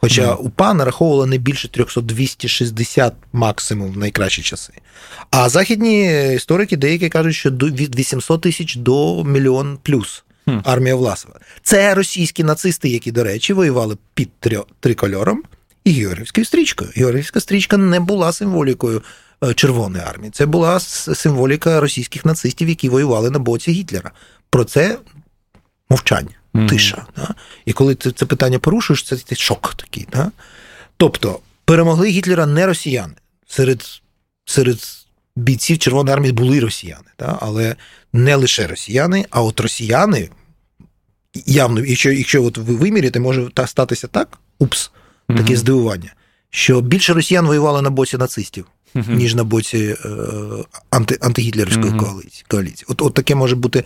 [0.00, 0.36] Хоча mm.
[0.36, 4.72] УПА нараховувала не більше 300-260 максимум в найкращі часи.
[5.30, 10.60] А західні історики деякі кажуть, що від 800 тисяч до мільйон плюс mm.
[10.64, 11.34] армія Власова.
[11.62, 14.30] Це російські нацисти, які, до речі, воювали під
[14.80, 15.42] трикольором
[15.84, 16.90] і Георгівською стрічкою.
[16.94, 19.02] Георгівська стрічка не була символікою
[19.44, 20.30] е, Червоної армії.
[20.30, 24.10] Це була символіка російських нацистів, які воювали на боці Гітлера.
[24.50, 24.98] Про це
[25.90, 26.68] мовчання mm-hmm.
[26.68, 27.06] тиша.
[27.16, 27.34] Да?
[27.64, 30.08] І коли ти це питання порушуєш, це, це шок такий.
[30.12, 30.30] Да?
[30.96, 33.14] Тобто перемогли Гітлера не росіяни.
[33.46, 34.00] Серед
[34.44, 34.78] серед
[35.36, 37.38] бійців Червоної армії були росіяни, да?
[37.40, 37.76] але
[38.12, 40.30] не лише росіяни, а от росіяни
[41.46, 44.90] явно, якщо якщо от ви виміряєте, може статися так, упс,
[45.28, 45.56] таке mm-hmm.
[45.56, 46.14] здивування,
[46.50, 48.66] що більше росіян воювали на боці нацистів.
[48.94, 50.08] Ніж на боці е,
[50.90, 52.44] анти, антигітлерівської коаліції.
[52.48, 52.86] коаліції.
[52.88, 53.84] От от таке може бути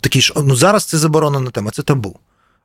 [0.00, 0.32] такі ж.
[0.36, 2.18] Ну зараз це заборонена тема, це табу.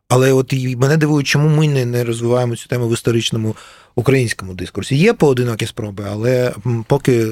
[0.10, 3.56] Але от і мене дивує, чому ми не, не розвиваємо цю тему в історичному
[3.96, 4.96] українському дискурсі.
[4.96, 6.54] Є поодинокі спроби, але
[6.88, 7.28] поки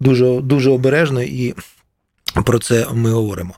[0.00, 1.54] дуже дуже обережно і
[2.44, 3.54] про це ми говоримо.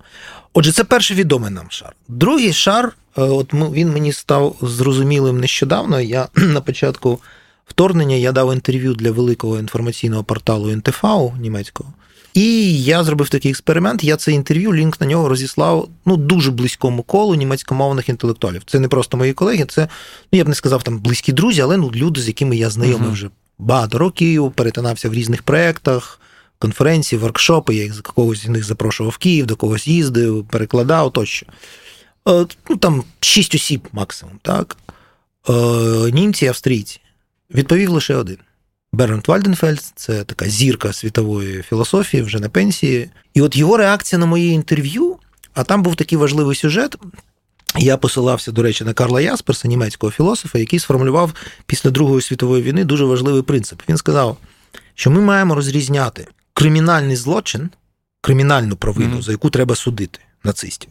[0.53, 1.97] Отже, це перший відомий нам шар.
[2.09, 2.87] Другий шар,
[3.19, 6.01] е, от він мені став зрозумілим нещодавно.
[6.01, 7.21] Я на початку
[7.67, 11.05] вторгнення я дав інтерв'ю для великого інформаційного порталу НТФ
[11.41, 11.93] німецького.
[12.35, 14.05] І я зробив такий експеримент.
[14.05, 18.63] Я це інтерв'ю, лінк на нього розіслав ну дуже близькому колу німецькомовних інтелектуалів.
[18.67, 19.89] Це не просто мої колеги, це
[20.33, 23.09] ну я б не сказав там близькі друзі, але ну люди, з якими я знайомий
[23.09, 23.13] uh-huh.
[23.13, 26.21] вже багато років, перетинався в різних проєктах,
[26.59, 27.75] конференції, воркшопи.
[27.75, 31.47] Я їх з когось з них запрошував в Київ, до когось їздив, перекладав тощо.
[32.29, 34.77] Е, ну там шість осіб максимум, так.
[35.49, 35.53] Е,
[36.13, 37.01] німці, австрійці.
[37.51, 38.39] Відповів лише один.
[38.93, 43.11] Бернт Вальденфельд, це така зірка світової філософії, вже на пенсії.
[43.35, 45.17] І от його реакція на моє інтерв'ю,
[45.55, 46.97] а там був такий важливий сюжет.
[47.79, 51.33] Я посилався, до речі, на Карла Ясперса, німецького філософа, який сформулював
[51.67, 53.83] після Другої світової війни дуже важливий принцип.
[53.89, 54.37] Він сказав,
[54.95, 57.71] що ми маємо розрізняти кримінальний злочин,
[58.21, 59.23] кримінальну провину, mm-hmm.
[59.23, 60.91] за яку треба судити нацистів,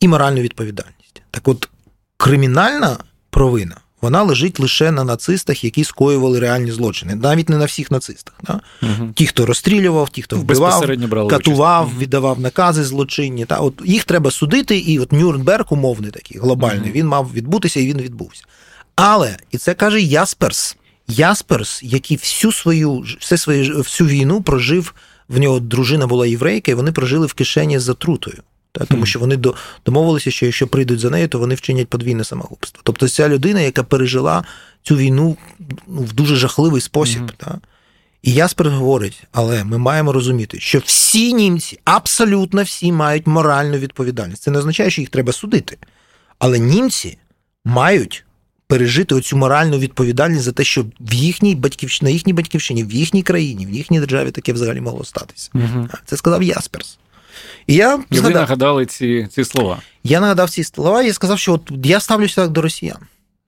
[0.00, 1.22] і моральну відповідальність.
[1.30, 1.68] Так от,
[2.16, 2.98] кримінальна
[3.30, 8.34] провина вона лежить лише на нацистах, які скоювали реальні злочини, навіть не на всіх нацистах.
[8.42, 8.60] Да?
[8.82, 9.12] Угу.
[9.14, 10.80] Ті, хто розстрілював, ті, хто вбивав,
[11.28, 12.00] катував, участь.
[12.00, 13.44] віддавав накази злочинні.
[13.44, 16.92] Та от їх треба судити, і от Нюрнберг, умовний такий глобальний, угу.
[16.94, 18.44] він мав відбутися і він відбувся.
[18.96, 20.76] Але і це каже Ясперс.
[21.08, 24.94] Ясперс, який всю свою все свою всю війну прожив.
[25.28, 28.38] В нього дружина була єврейка, і вони прожили в кишені з затрутою.
[28.72, 29.38] Та, Тому що вони
[29.86, 32.80] домовилися, що якщо прийдуть за нею, то вони вчинять подвійне самогубство.
[32.84, 34.44] Тобто ця людина, яка пережила
[34.82, 35.36] цю війну
[35.86, 37.22] ну, в дуже жахливий спосіб.
[37.22, 37.36] Mm-hmm.
[37.36, 37.60] Та.
[38.22, 44.42] І Яспер говорить, але ми маємо розуміти, що всі німці, абсолютно всі, мають моральну відповідальність.
[44.42, 45.78] Це не означає, що їх треба судити.
[46.38, 47.18] Але німці
[47.64, 48.24] мають
[48.66, 53.22] пережити оцю моральну відповідальність за те, що в їхній батьківщині, на їхній батьківщині, в їхній
[53.22, 55.50] країні, в їхній державі таке взагалі могло статися.
[55.54, 55.88] Mm-hmm.
[56.06, 56.98] Це сказав Ясперс.
[57.66, 59.78] І я і ви нагадали ці ці слова.
[60.04, 62.98] Я нагадав ці слова і сказав, що от я ставлюся так до росіян.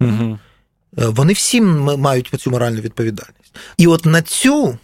[0.01, 0.39] Угу.
[0.93, 3.57] Вони всі мають цю моральну відповідальність.
[3.77, 4.79] І от на цю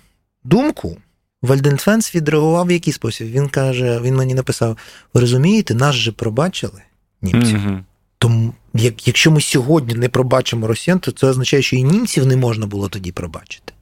[0.44, 0.96] думку
[1.42, 3.28] Вальденфенс відреагував в який спосіб.
[3.30, 4.78] Він каже: він мені написав:
[5.14, 6.82] ви розумієте, нас же пробачили
[7.22, 7.54] німці.
[7.54, 7.78] Угу.
[8.18, 12.36] Тому як, якщо ми сьогодні не пробачимо росіян, то це означає, що і німців не
[12.36, 13.72] можна було тоді пробачити.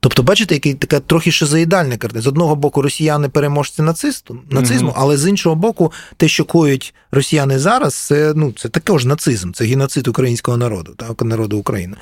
[0.00, 2.22] Тобто, бачите, який така трохи шизоїдальна картина.
[2.22, 4.96] З одного боку, росіяни переможці нацисту, нацизму, mm-hmm.
[4.96, 9.64] але з іншого боку, те, що коють росіяни зараз, це ну це також нацизм, це
[9.64, 11.96] геноцид українського народу, так, народу України.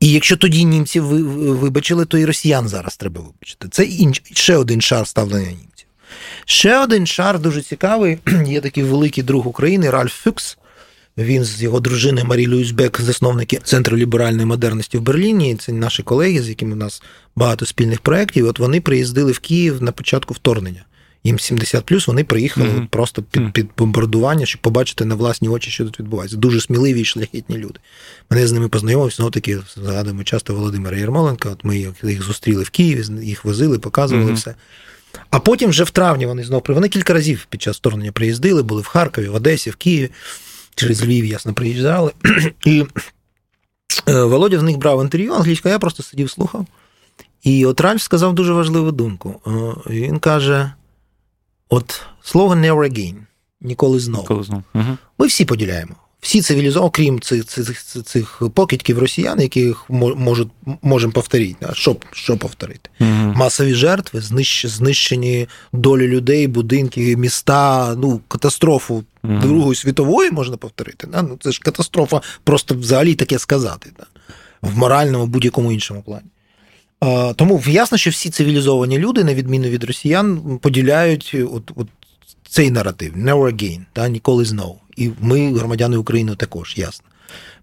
[0.00, 3.68] І якщо тоді німці вибачили, то і росіян зараз треба вибачити.
[3.70, 4.22] Це інш...
[4.32, 5.86] ще один шар ставлення німців.
[6.44, 8.18] Ще один шар дуже цікавий.
[8.46, 10.58] Є такий великий друг України Ральф Фюкс.
[11.18, 15.56] Він з його дружини Марі Люйсбек, засновники Центру ліберальної модерності в Берліні.
[15.56, 17.02] Це наші колеги, з якими у нас
[17.36, 18.46] багато спільних проєктів.
[18.46, 20.84] От вони приїздили в Київ на початку вторгнення.
[21.24, 22.86] Їм 70 плюс, вони приїхали mm-hmm.
[22.86, 26.36] просто під під бомбардування, щоб побачити на власні очі, що тут відбувається.
[26.36, 27.80] Дуже сміливі і шляхетні люди.
[28.30, 31.50] Мене з ними познайомився, знову таки згадуємо часто Володимира Єрмоленка.
[31.50, 34.34] От ми їх зустріли в Києві, їх возили, показували mm-hmm.
[34.34, 34.54] все.
[35.30, 38.82] А потім вже в травні вони знову Вони кілька разів під час вторгнення приїздили, були
[38.82, 40.10] в Харкові, в Одесі, в Києві
[40.74, 42.12] через Львів, ясно, приїжджали.
[42.64, 42.86] І
[44.08, 46.66] е, Володя в них брав інтерв'ю англійською, я просто сидів, слухав.
[47.42, 49.40] І от Ральф сказав дуже важливу думку.
[49.46, 49.50] Е,
[49.90, 50.72] він каже:
[51.68, 53.14] от слово never again,
[53.60, 54.22] ніколи знову.
[54.22, 54.62] Ніколи знову.
[54.74, 54.98] Угу.
[55.18, 55.94] Ми всі поділяємо.
[56.22, 60.48] Всі цивілізовані, окрім цих цих, цих покидьків росіян, яких можуть,
[60.82, 61.66] можемо повторити.
[61.72, 62.90] Що що повторити?
[63.00, 70.56] uh Масові жертви, знищ, знищені долі людей, будинки, міста, ну, катастрофу uh Другої світової можна
[70.56, 71.06] повторити.
[71.12, 71.22] Да?
[71.22, 73.90] Ну, Це ж катастрофа, просто взагалі таке сказати.
[73.98, 74.04] Да?
[74.62, 76.26] В моральному, будь-якому іншому плані.
[77.36, 81.88] Тому ясно, що всі цивілізовані люди, на відміну від росіян, поділяють от, от
[82.52, 84.78] цей наратив never again, та ніколи знову.
[84.96, 87.06] І ми, громадяни України, також ясно.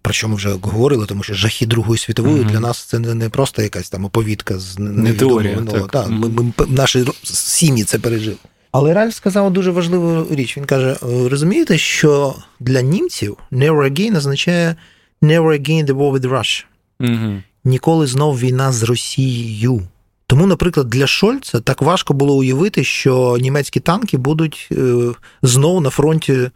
[0.01, 2.51] Про що ми вже говорили, тому що жахи Другої світової mm-hmm.
[2.51, 5.55] для нас це не просто якась там оповідка з не теорія.
[5.55, 5.87] минулого.
[5.87, 5.91] Так.
[5.91, 8.37] Так, ми, ми, Наші сім'ї це пережили.
[8.71, 10.57] Але Ральф сказав дуже важливу річ.
[10.57, 14.75] Він каже: розумієте, що для німців never again означає
[15.21, 16.63] never again the war with Russia.
[16.99, 17.41] Mm-hmm.
[17.63, 19.81] Ніколи знов війна з Росією.
[20.29, 24.93] Тому, наприклад, для Шольца так важко було уявити, що німецькі танки будуть е,
[25.41, 26.49] знову на фронті е,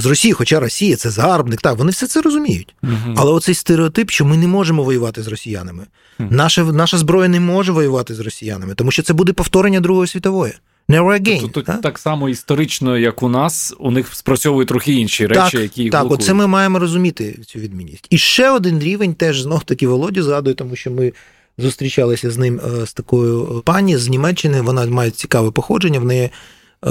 [0.00, 1.60] з Росії, хоча Росія це загарбник.
[1.60, 2.74] Так, вони все це розуміють.
[2.82, 3.14] Угу.
[3.16, 5.86] Але оцей стереотип, що ми не можемо воювати з росіянами.
[6.20, 6.28] Угу.
[6.32, 10.52] Наша, наша зброя не може воювати з росіянами, тому що це буде повторення Другої світової.
[10.88, 11.50] Never again.
[11.50, 11.80] Тут, так?
[11.80, 15.92] так само історично, як у нас, у них спрацьовують трохи інші речі, так, які їх
[15.92, 16.22] так, блокують.
[16.22, 18.06] оце ми маємо розуміти цю відмінність.
[18.10, 21.12] І ще один рівень теж знов таки Володі згадує, тому що ми
[21.58, 24.60] зустрічалися з ним е, з такою пані з Німеччини.
[24.60, 26.00] Вона має цікаве походження.
[26.00, 26.30] В неї е,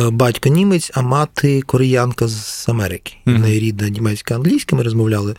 [0.10, 3.14] батько німець, а мати кореянка з Америки.
[3.26, 4.76] В неї рідна німецька англійська.
[4.76, 5.36] Ми розмовляли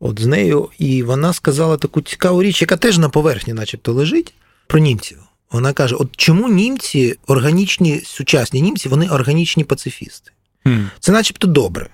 [0.00, 4.34] от з нею, і вона сказала таку цікаву річ, яка теж на поверхні, начебто, лежить
[4.66, 5.18] про німців.
[5.52, 10.30] Вона каже: от чому німці, органічні сучасні німці, вони органічні пацифісти?
[10.64, 10.86] Mm.
[11.00, 11.88] Це начебто добре.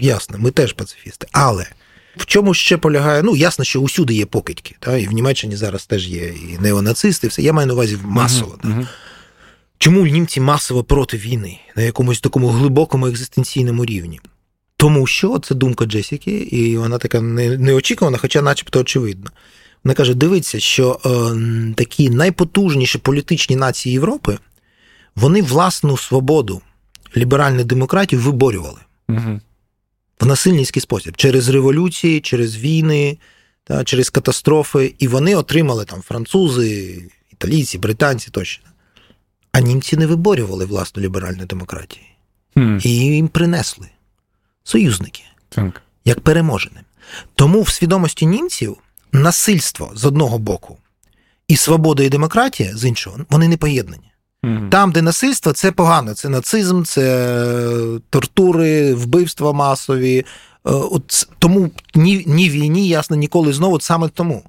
[0.00, 1.26] Ясно, ми теж пацифісти.
[1.32, 1.66] Але
[2.16, 3.22] в чому ще полягає?
[3.22, 4.96] Ну, ясно, що усюди є покидьки, та?
[4.96, 7.42] і в Німеччині зараз теж є і неонацисти, і все.
[7.42, 8.58] Я маю на увазі масово.
[8.64, 8.86] Uh-huh, uh-huh.
[9.78, 14.20] Чому німці масово проти війни на якомусь такому глибокому екзистенційному рівні?
[14.76, 19.30] Тому що це думка Джесіки, і вона така неочікувана, хоча, начебто, очевидна.
[19.84, 21.08] Вона каже: дивіться, що е,
[21.74, 24.38] такі найпотужніші політичні нації Європи
[25.16, 26.62] вони власну свободу
[27.16, 28.80] ліберальних демократів виборювали.
[29.08, 29.40] Угу
[30.20, 33.18] в насильницький спосіб через революції, через війни,
[33.64, 34.94] та, через катастрофи.
[34.98, 37.02] І вони отримали там французи,
[37.32, 38.62] італійці, британці тощо.
[39.52, 42.06] А німці не виборювали власну ліберальну демократію.
[42.56, 42.86] Mm.
[42.86, 43.88] І їм принесли
[44.64, 45.82] союзники так.
[46.04, 46.84] як переможеним.
[47.34, 48.76] Тому в свідомості німців
[49.12, 50.78] насильство з одного боку
[51.48, 54.11] і свобода і демократія з іншого, вони не поєднані.
[54.44, 54.68] Mm-hmm.
[54.68, 56.14] Там, де насильство, це погано.
[56.14, 60.18] Це нацизм, це тортури, вбивства масові.
[60.18, 60.24] Е,
[60.64, 64.42] от Тому ні ні війні, ясно, ніколи знову от саме тому.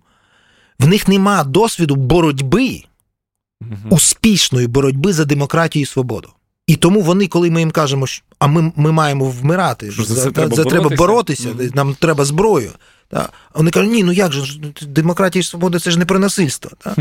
[0.80, 3.90] В них нема досвіду боротьби, mm-hmm.
[3.90, 6.30] успішної боротьби за демократію і свободу.
[6.68, 10.14] І тому вони, коли ми їм кажемо, що а ми ми маємо вмирати, що за,
[10.16, 11.76] за, треба, за треба боротися, mm-hmm.
[11.76, 12.72] нам треба зброю.
[13.10, 13.30] Та?
[13.54, 16.72] Вони кажуть, ні, ну як же демократія і свобода це ж не про насильство.
[16.80, 16.96] Та?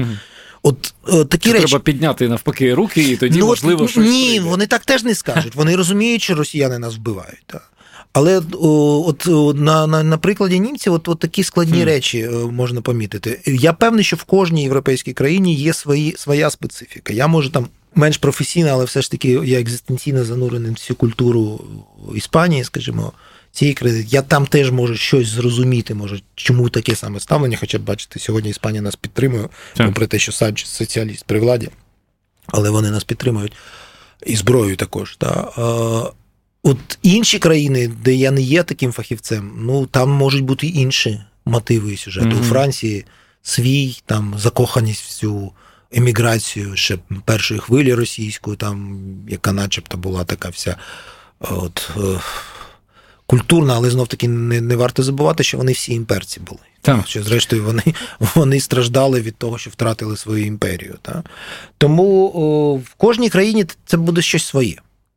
[0.63, 4.27] От е, такі Чи речі треба підняти навпаки руки, і тоді ну, можливо щось ні,
[4.27, 4.45] прийде.
[4.45, 5.55] вони так теж не скажуть.
[5.55, 7.43] Вони розуміють, що росіяни нас вбивають.
[7.47, 7.73] Так.
[8.13, 11.85] Але о, от на на, на прикладі німців, от, от такі складні mm.
[11.85, 13.41] речі е, можна помітити.
[13.47, 17.13] Я певний, що в кожній європейській країні є свої, своя специфіка.
[17.13, 21.61] Я можу там менш професійно, але все ж таки я екзистенційно занурений в цю культуру
[22.15, 23.13] Іспанії, скажімо
[23.53, 24.07] цієї країни.
[24.09, 27.57] Я там теж можу щось зрозуміти, може, чому таке саме ставлення.
[27.61, 31.71] Хоча бачите, сьогодні Іспанія нас підтримує, попри те, що Санчес соціаліст при владі,
[32.47, 33.53] але вони нас підтримують
[34.27, 35.17] і зброєю також.
[35.21, 35.33] Да.
[36.63, 41.93] От інші країни, де я не є таким фахівцем, ну там можуть бути інші мотиви
[41.93, 42.27] і сюжети.
[42.27, 42.41] Mm-hmm.
[42.41, 43.05] У Франції
[43.43, 45.53] свій там закоханість в цю
[45.93, 50.77] еміграцію ще першої хвилі російської, там, яка начебто була така вся.
[51.41, 52.21] от, е,
[53.27, 56.61] культурна, але знов таки не не варто забувати, що вони всі імперці були.
[56.81, 57.09] Так.
[57.09, 57.83] Що, зрештою, вони
[58.35, 60.99] вони страждали від того, що втратили свою імперію.
[61.03, 61.25] Так?
[61.79, 64.77] Тому о, в кожній країні це буде щось своє.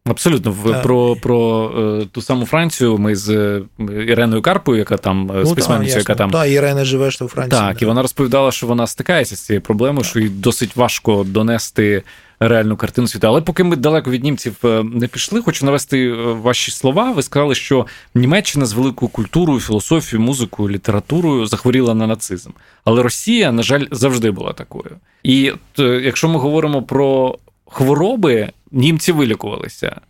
[0.10, 2.98] Абсолютно, в про про е, ту саму Францію.
[2.98, 3.62] Ми з е,
[4.08, 7.62] Іреною Карпою, яка там е, ну, з письменницею, яка там Так, Ірена живеш у Франції.
[7.62, 7.86] Так, да.
[7.86, 10.10] і вона розповідала, що вона стикається з цією проблемою, так.
[10.10, 12.04] що їй досить важко донести
[12.40, 13.28] реальну картину світу.
[13.28, 17.12] Але поки ми далеко від німців не пішли, хочу навести ваші слова.
[17.12, 22.50] Ви сказали, що Німеччина з великою культурою, філософією, музикою, літературою захворіла на нацизм.
[22.84, 24.92] Але Росія, на жаль, завжди була такою.
[25.24, 30.02] І якщо ми говоримо про хвороби, німці вилікувалися.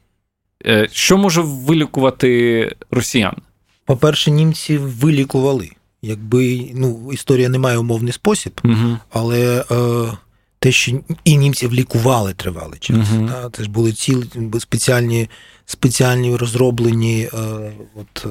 [0.92, 3.36] Що може вилікувати росіян?
[3.86, 5.72] По-перше, німці вилікували.
[6.02, 8.98] Якби ну, історія не має умовний спосіб, угу.
[9.10, 10.12] але е,
[10.60, 12.98] те, що і німців лікували тривалий час.
[12.98, 13.28] Uh-huh.
[13.28, 13.50] Да?
[13.54, 14.24] Це ж були цілі
[14.60, 15.30] спеціальні
[15.66, 18.26] спеціальні розроблені е, от,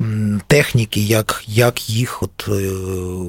[0.00, 2.70] е, техніки, як як їх от, е,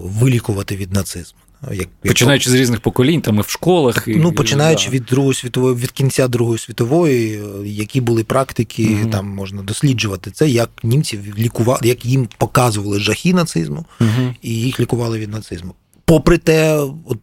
[0.03, 1.39] вилікувати від нацизму.
[1.72, 2.58] Як, Починаючи як...
[2.58, 4.08] з різних поколінь, там і в школах.
[4.08, 4.16] І...
[4.16, 4.91] Ну, починаючи да.
[4.91, 9.10] від Другої світової, від кінця Другої світової, які були практики, угу.
[9.10, 14.36] там можна досліджувати це, як німців лікували, як їм показували жахи нацизму, угу.
[14.41, 15.74] і їх лікували від нацизму.
[16.05, 17.20] Попри те, от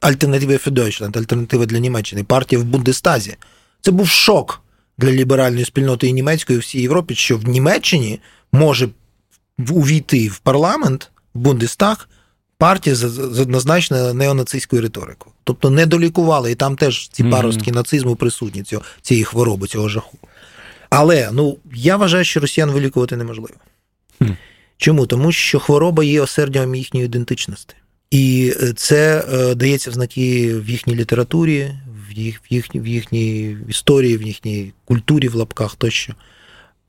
[0.00, 3.36] альтернатива Федойчланд, альтернатива для Німеччини, партія в Бундестазі.
[3.80, 4.62] Це був шок
[4.98, 8.20] для ліберальної спільноти і німецької і всій Європі, що в Німеччині
[8.52, 8.88] може
[9.70, 12.08] увійти в парламент, в Бундестаг,
[12.60, 15.34] партія з однозначно неонацистською риторикою.
[15.44, 17.74] Тобто не долікували, і там теж ці паростки mm-hmm.
[17.74, 20.18] нацизму присутні, цього, цієї хвороби, цього жаху.
[20.90, 23.54] Але ну, я вважаю, що росіян вилікувати неможливо.
[24.20, 24.36] Mm.
[24.76, 25.06] Чому?
[25.06, 27.74] Тому що хвороба є осердям їхньої ідентичності.
[28.10, 31.72] І е, це е, дається в знаки в їхній літературі,
[32.08, 36.14] в їх, в, їхній, в їхній історії, в їхній культурі в лапках тощо.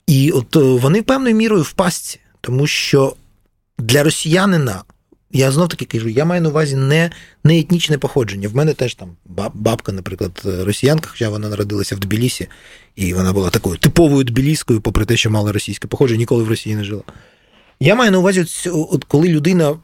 [0.06, 3.16] І от е, вони певною мірою в пастці, тому що
[3.78, 4.82] для росіянина,
[5.32, 7.10] я знов таки кажу, я маю на увазі не
[7.44, 8.48] не етнічне походження.
[8.48, 9.16] В мене теж там
[9.54, 12.48] бабка, наприклад, росіянка, хоча вона народилася в Тбілісі,
[12.96, 16.76] і вона була такою типовою тбіліською, попри те, що мала російське походження, ніколи в Росії
[16.76, 17.02] не жила.
[17.80, 19.76] Я маю на увазі, от коли людина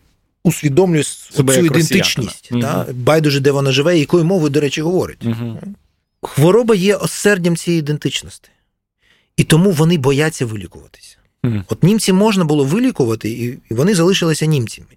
[0.45, 2.49] усвідомлює Себе цю ідентичність.
[2.61, 2.83] Та?
[2.83, 2.93] Угу.
[2.93, 5.27] Байдуже, де вона живе, і якою мовою, до речі, говорить.
[5.27, 5.59] Угу.
[6.23, 8.49] Хвороба є осердям цієї ідентичності.
[9.37, 11.17] І тому вони бояться вилікуватися.
[11.45, 11.63] Угу.
[11.69, 14.89] От німці можна було вилікувати, і вони залишилися німцями.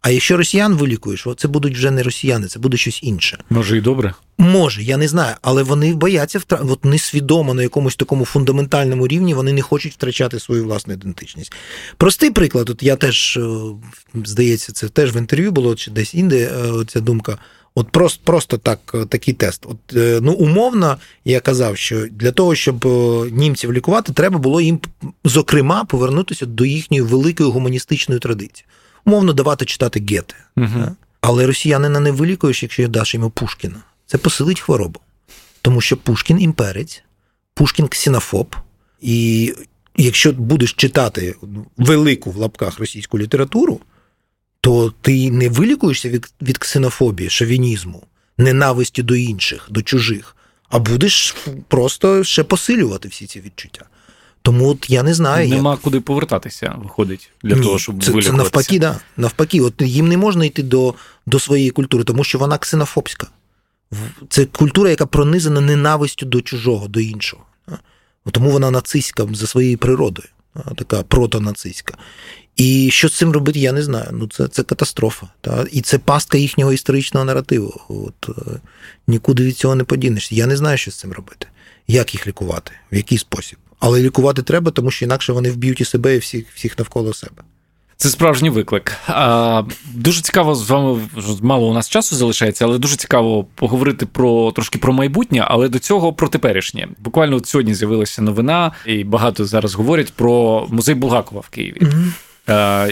[0.00, 3.38] А якщо росіян вилікуєш, це будуть вже не росіяни, це буде щось інше.
[3.50, 4.14] Може і добре?
[4.38, 6.58] Може, я не знаю, але вони бояться втра...
[6.58, 11.52] От несвідомо на якомусь такому фундаментальному рівні вони не хочуть втрачати свою власну ідентичність.
[11.96, 13.40] Простий приклад, от я теж е,
[14.24, 17.38] здається, це теж в інтерв'ю було чи десь інде е, ця думка.
[17.74, 19.66] От просто просто так, е, такий тест.
[19.66, 19.78] От,
[20.22, 22.86] ну, умовно, я казав, що для того, щоб
[23.32, 24.80] німців лікувати, треба було їм,
[25.24, 28.66] зокрема, повернутися до їхньої великої гуманістичної традиції
[29.06, 30.34] умовно давати читати гети.
[30.56, 30.96] Угу.
[31.20, 33.82] Але росіянина не вилікуєш, якщо даш йому Пушкіна.
[34.06, 35.00] Це посилить хворобу.
[35.62, 37.02] Тому що Пушкін імперець,
[37.54, 38.56] Пушкін ксенофоб.
[39.00, 39.54] І
[39.96, 41.34] якщо будеш читати
[41.76, 43.80] велику в лапках російську літературу,
[44.60, 48.02] то ти не вилікуєшся від, від ксенофобії, шовінізму,
[48.38, 50.36] ненависті до інших, до чужих,
[50.68, 51.36] а будеш
[51.68, 53.84] просто ще посилювати всі ці відчуття.
[54.46, 55.48] Тому от я не знаю.
[55.48, 55.80] Нема як...
[55.80, 59.00] куди повертатися, виходить, для Ні, того, щоб це, це навпаки, да.
[59.16, 60.94] Навпаки, от їм не можна йти до
[61.26, 63.26] до своєї культури, тому що вона ксенофобська.
[64.28, 67.42] Це культура, яка пронизана ненавистю до чужого, до іншого.
[68.30, 70.28] Тому вона нацистська за своєю природою,
[70.76, 71.94] така протонацистська.
[72.56, 74.08] І що з цим робити, я не знаю.
[74.12, 75.26] Ну, Це це катастрофа.
[75.40, 75.66] Та?
[75.72, 77.80] І це пастка їхнього історичного наративу.
[77.88, 78.60] От, е,
[79.06, 80.34] Нікуди від цього не подінешся.
[80.34, 81.46] Я не знаю, що з цим робити.
[81.88, 83.58] Як їх лікувати, в який спосіб.
[83.78, 87.42] Але лікувати треба, тому що інакше вони вб'ють і себе, і всіх всіх навколо себе.
[87.96, 88.92] Це справжній виклик.
[89.06, 89.62] А,
[89.94, 91.00] Дуже цікаво з вами
[91.42, 95.78] мало у нас часу залишається, але дуже цікаво поговорити про трошки про майбутнє, але до
[95.78, 96.88] цього про теперішнє.
[96.98, 101.78] Буквально от сьогодні з'явилася новина, і багато зараз говорять про музей Булгакова в Києві.
[101.80, 102.10] Mm-hmm.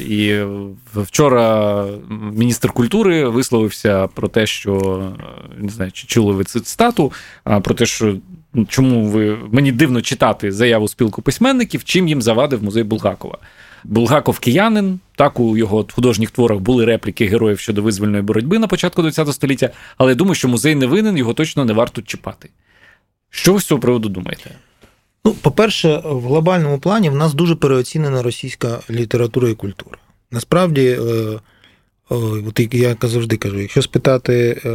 [0.00, 0.40] І
[0.94, 1.86] вчора
[2.32, 5.02] міністр культури висловився про те, що
[5.58, 7.12] не знаю, чи чули ви цитату,
[7.62, 8.16] про те, що
[8.68, 13.38] чому ви мені дивно читати заяву спілку письменників, чим їм завадив музей Булгакова.
[13.84, 19.02] Булгаков киянин, так у його художніх творах були репліки героїв щодо визвольної боротьби на початку
[19.02, 22.50] ХХ століття, але я думаю, що музей не винен, його точно не варто чіпати.
[23.30, 24.50] Що ви з цього приводу думаєте?
[25.24, 29.96] Ну, по-перше, в глобальному плані в нас дуже переоцінена російська література і культура.
[30.30, 31.40] Насправді, е,
[32.08, 34.68] от я завжди кажу, якщо спитати е,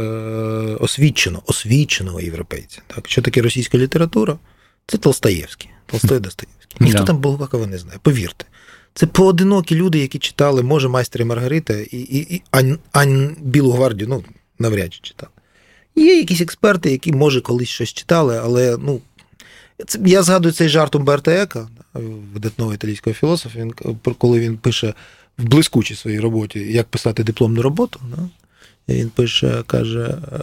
[0.80, 4.38] освічено, освіченого європейця, так, що таке російська література,
[4.86, 6.76] це Толстаєвський, Толстой Достоєвський.
[6.80, 7.06] Ніхто yeah.
[7.06, 8.44] там Булгакова не знає, повірте.
[8.94, 13.72] Це поодинокі люди, які читали, може, майстер і Маргарита і і, і Ань, Ань Білу
[13.72, 14.24] гвардію, ну,
[14.58, 15.32] навряд чи читали.
[15.96, 19.00] Є якісь експерти, які, може, колись щось читали, але ну,
[20.04, 21.68] я згадую цей жарт Умберто Ека,
[22.34, 23.72] видатного італійського філософа, він,
[24.18, 24.94] коли він пише
[25.38, 28.00] в блискучій своїй роботі, як писати дипломну роботу.
[28.16, 28.28] Да?
[28.94, 30.38] Він пише, каже, е,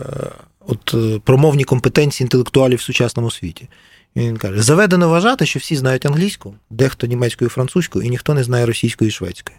[0.68, 3.68] от е, промовні компетенції інтелектуалів в сучасному світі.
[4.16, 8.66] Він каже: заведено вважати, що всі знають англійську, дехто німецькою, французькою, і ніхто не знає
[8.66, 9.58] російською і шведською.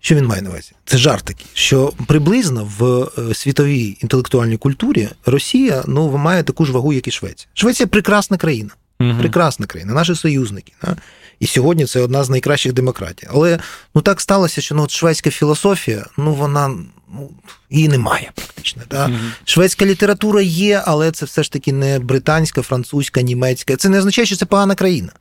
[0.00, 0.72] Що він має на увазі?
[0.84, 6.72] Це жарт такий, що приблизно в е, світовій інтелектуальній культурі Росія ну, має таку ж
[6.72, 7.48] вагу, як і Швеція.
[7.54, 8.70] Швеція прекрасна країна.
[9.00, 9.14] Угу.
[9.18, 10.72] Прекрасна країна, наші союзники.
[10.82, 10.96] Да?
[11.40, 13.28] І сьогодні це одна з найкращих демократій.
[13.30, 13.58] Але
[13.94, 16.68] ну так сталося, що ну, от шведська філософія, ну вона
[17.14, 17.30] ну,
[17.70, 18.82] її немає практично.
[18.90, 19.06] Да?
[19.06, 19.30] Mm-hmm.
[19.44, 23.76] Шведська література є, але це все ж таки не британська, французька, німецька.
[23.76, 25.12] Це не означає, що це погана країна.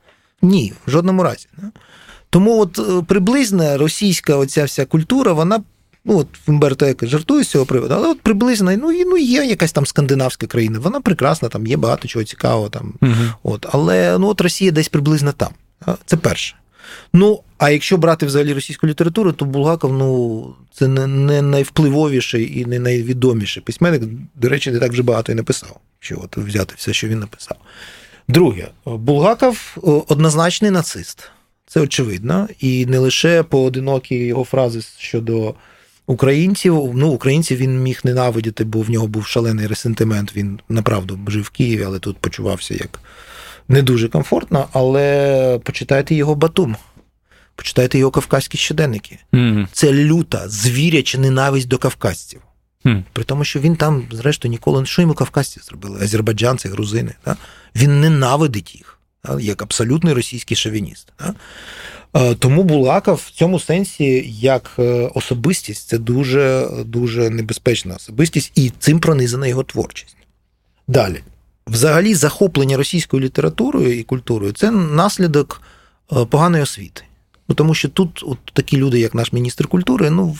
[0.42, 1.48] Ні, в жодному разі.
[1.58, 1.72] Да?
[2.30, 5.64] Тому от е, приблизна російська оця вся культура, вона.
[6.06, 9.72] Ну, от Умберто Еко жартує з цього приводу, але от приблизно ну, ну, є якась
[9.72, 12.70] там скандинавська країна, вона прекрасна, там є багато чого цікавого.
[12.70, 15.50] Там, uh от, Але ну, от Росія десь приблизно там.
[16.06, 16.56] Це перше.
[17.14, 22.66] Ну, а якщо брати взагалі російську літературу, то Булгаков ну, це не не найвпливовіший і
[22.66, 24.04] не найвідоміший письменник.
[24.36, 27.58] До речі, не так вже багато і написав, якщо от взяти все, що він написав.
[28.28, 29.78] Друге, Булгаков
[30.08, 31.32] однозначний нацист.
[31.68, 32.48] Це очевидно.
[32.60, 35.56] І не лише поодинокі його фрази щодо
[36.08, 36.92] українців.
[36.96, 40.36] Ну, українців він міг ненавидіти, бо в нього був шалений ресентимент.
[40.36, 43.00] Він направду жив в Києві, але тут почувався як
[43.68, 44.68] не дуже комфортно.
[44.74, 46.76] Але почитайте його Батум.
[47.56, 49.20] Почитайте його кавказькі щоденники.
[49.34, 49.68] Mm-hmm.
[49.72, 52.42] Це люта, звіряча ненависть до кавказців.
[52.86, 53.04] Mm.
[53.14, 57.14] При тому, що він там, зрештою, ніколи що йому кавказці зробили, азербайджанці, грузини.
[57.26, 57.38] Да?
[57.76, 59.40] Він ненавидить їх, да?
[59.40, 61.14] як абсолютний російський шовініст.
[61.20, 61.34] Да?
[62.14, 64.84] Е, тому Булаков в цьому сенсі, як е,
[65.16, 70.18] особистість, це дуже дуже небезпечна особистість, і цим пронизана його творчість.
[70.88, 71.22] Далі,
[71.68, 75.62] взагалі, захоплення російською літературою і культурою це наслідок
[76.12, 77.02] е, поганої освіти.
[77.50, 80.38] Ну, Тому що тут от такі люди, як наш міністр культури, ну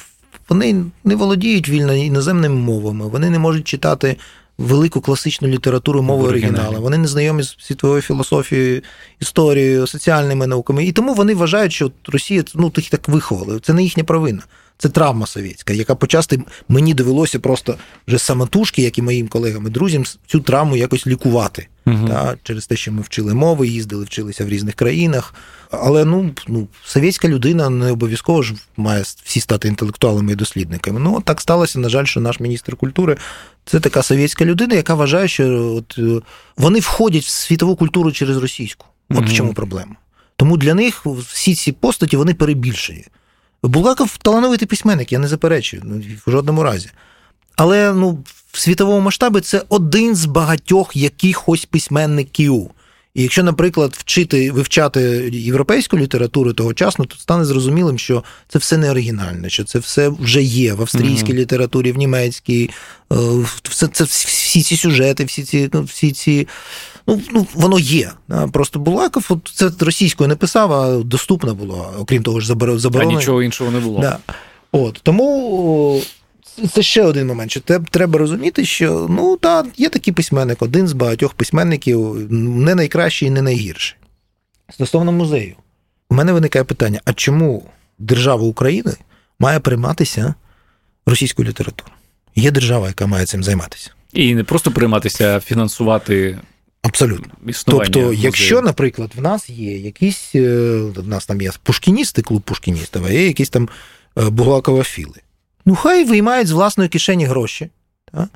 [0.50, 4.18] вони не володіють вільно іноземними мовами, вони не можуть читати
[4.58, 6.82] велику класичну літературу мови оригіналу.
[6.82, 8.82] Вони не знайомі з світовою філософією,
[9.20, 10.86] історією, соціальними науками.
[10.86, 13.60] І тому вони вважають, що Росія ну, їх так виховали.
[13.60, 14.42] Це не їхня провина.
[14.78, 17.76] Це травма совєтська, яка почасти мені довелося просто
[18.08, 21.68] вже самотужки, як і моїм колегам і друзям, цю травму якось лікувати.
[21.86, 22.08] Угу.
[22.08, 25.34] Та, через те, що ми вчили мови, їздили, вчилися в різних країнах.
[25.72, 31.00] Але ну, ну, совєтська людина не обов'язково ж має всі стати інтелектуалами і дослідниками.
[31.00, 33.18] Ну, так сталося, на жаль, що наш міністр культури
[33.66, 36.22] це така совєтська людина, яка вважає, що от, е,
[36.58, 38.86] вони входять в світову культуру через російську.
[39.10, 39.26] От угу.
[39.28, 39.96] в чому проблема.
[40.36, 43.06] Тому для них всі ці постаті вони перебільшені.
[43.64, 46.90] Булгаков талановитий письменник, я не заперечую ну, в жодному разі.
[47.56, 52.72] Але ну, в світовому масштабі це один з багатьох якихось письменників.
[53.18, 55.02] І якщо, наприклад, вчити вивчати
[55.34, 60.44] європейську літературу тогочасно, то стане зрозумілим, що це все не оригінальне, що це все вже
[60.44, 61.36] є в австрійській mm-hmm.
[61.36, 62.70] літературі, в німецькій,
[63.14, 63.16] е,
[63.64, 66.48] все це всі ці сюжети, всі ці ну, всі ці.
[67.08, 68.12] Ну, ну, воно є.
[68.52, 73.12] Просто Булаков от це російською не писав, а доступно було, окрім того ж, заборонено.
[73.12, 74.00] А нічого іншого не було.
[74.00, 74.18] Да.
[74.72, 76.02] От, Тому
[76.74, 80.94] це ще один момент, що треба розуміти, що ну так, є такий письменник, один з
[80.94, 83.98] багатьох письменників, не найкращий і не найгірший.
[84.70, 85.56] Стосовно музею,
[86.10, 87.64] у мене виникає питання: а чому
[88.00, 88.94] держава України
[89.40, 90.34] має прийматися
[91.06, 91.94] російською літературою?
[92.36, 93.92] Є держава, яка має цим займатися.
[94.14, 96.40] І не просто прийматися, а фінансувати.
[96.82, 97.34] Абсолютно.
[97.66, 98.20] Тобто, музею.
[98.22, 103.10] якщо, наприклад, в нас є якісь, е, в нас там є пушкіністи, клуб пушкіністів, а
[103.10, 103.70] є якісь там
[104.18, 105.22] е, буглаковофіли.
[105.66, 107.70] Ну, хай виймають з власної кишені гроші,
[108.14, 108.28] та?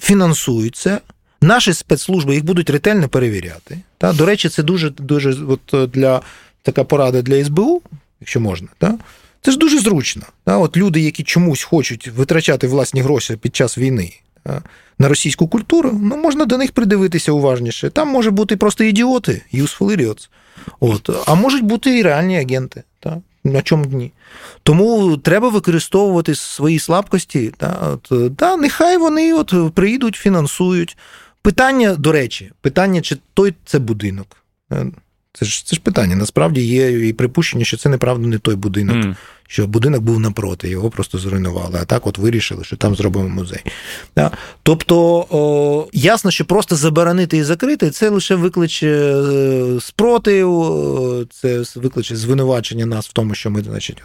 [0.00, 1.00] фінансують це.
[1.40, 3.78] Наші спецслужби їх будуть ретельно перевіряти.
[3.98, 4.12] Та?
[4.12, 6.22] До речі, це дуже дуже от е, для
[6.62, 7.82] така порада для СБУ,
[8.20, 8.68] якщо можна.
[8.78, 8.98] Та?
[9.42, 10.22] Це ж дуже зручно.
[10.44, 10.58] Та?
[10.58, 14.12] От Люди, які чомусь хочуть витрачати власні гроші під час війни?
[14.98, 17.90] На російську культуру, ну можна до них придивитися уважніше.
[17.90, 20.28] Там може бути просто ідіоти, useful idiots.
[20.80, 21.10] От.
[21.26, 22.82] А можуть бути і реальні агенти.
[23.00, 23.20] Та?
[23.52, 24.12] на чому дні.
[24.62, 27.52] Тому треба використовувати свої слабкості.
[27.56, 30.96] Та, от, та, Нехай вони от приїдуть, фінансують.
[31.42, 34.36] Питання, до речі, питання, чи той це будинок.
[34.72, 34.86] Е,
[35.32, 36.16] це ж це ж питання.
[36.16, 39.16] Насправді є і припущення, що це неправда не той будинок, mm.
[39.48, 41.78] Що будинок був напроти, його просто зруйнували.
[41.82, 43.60] А так от вирішили, що там зробимо музей.
[44.16, 44.30] Да?
[44.62, 52.16] Тобто о, ясно, що просто заборонити і закрити це лише викличе е, спротив, це викличе
[52.16, 54.02] звинувачення нас в тому, що ми, значить,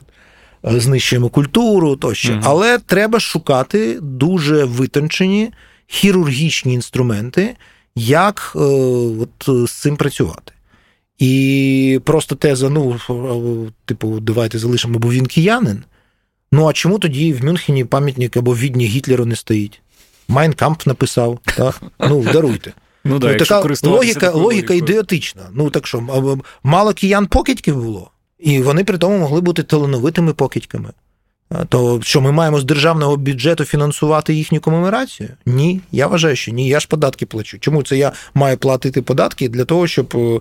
[0.63, 2.33] от, знищуємо культуру тощо.
[2.33, 2.41] Mm.
[2.43, 5.51] Але треба шукати дуже витончені
[5.87, 7.55] хірургічні інструменти,
[7.95, 10.53] як о, е, от, з цим працювати.
[11.21, 12.99] І просто теза, ну,
[13.85, 15.83] типу, давайте залишимо, бо він киянин.
[16.51, 19.81] Ну, а чому тоді в Мюнхені пам'ятник або в Відні Гітлеру не стоїть?
[20.27, 21.81] Майнкамп написав, так?
[21.99, 22.73] Ну, даруйте.
[23.03, 25.41] Ну, да, ну, така логіка логіка ідеотична.
[25.53, 26.01] Ну, так що,
[26.63, 30.89] мало киян покидьків було, і вони при тому могли бути талановитими покидьками.
[31.69, 35.29] То що ми маємо з державного бюджету фінансувати їхню комеморацію?
[35.45, 36.67] Ні, я вважаю, що ні.
[36.67, 37.59] Я ж податки плачу.
[37.59, 40.39] Чому це я маю платити податки для того, щоб е,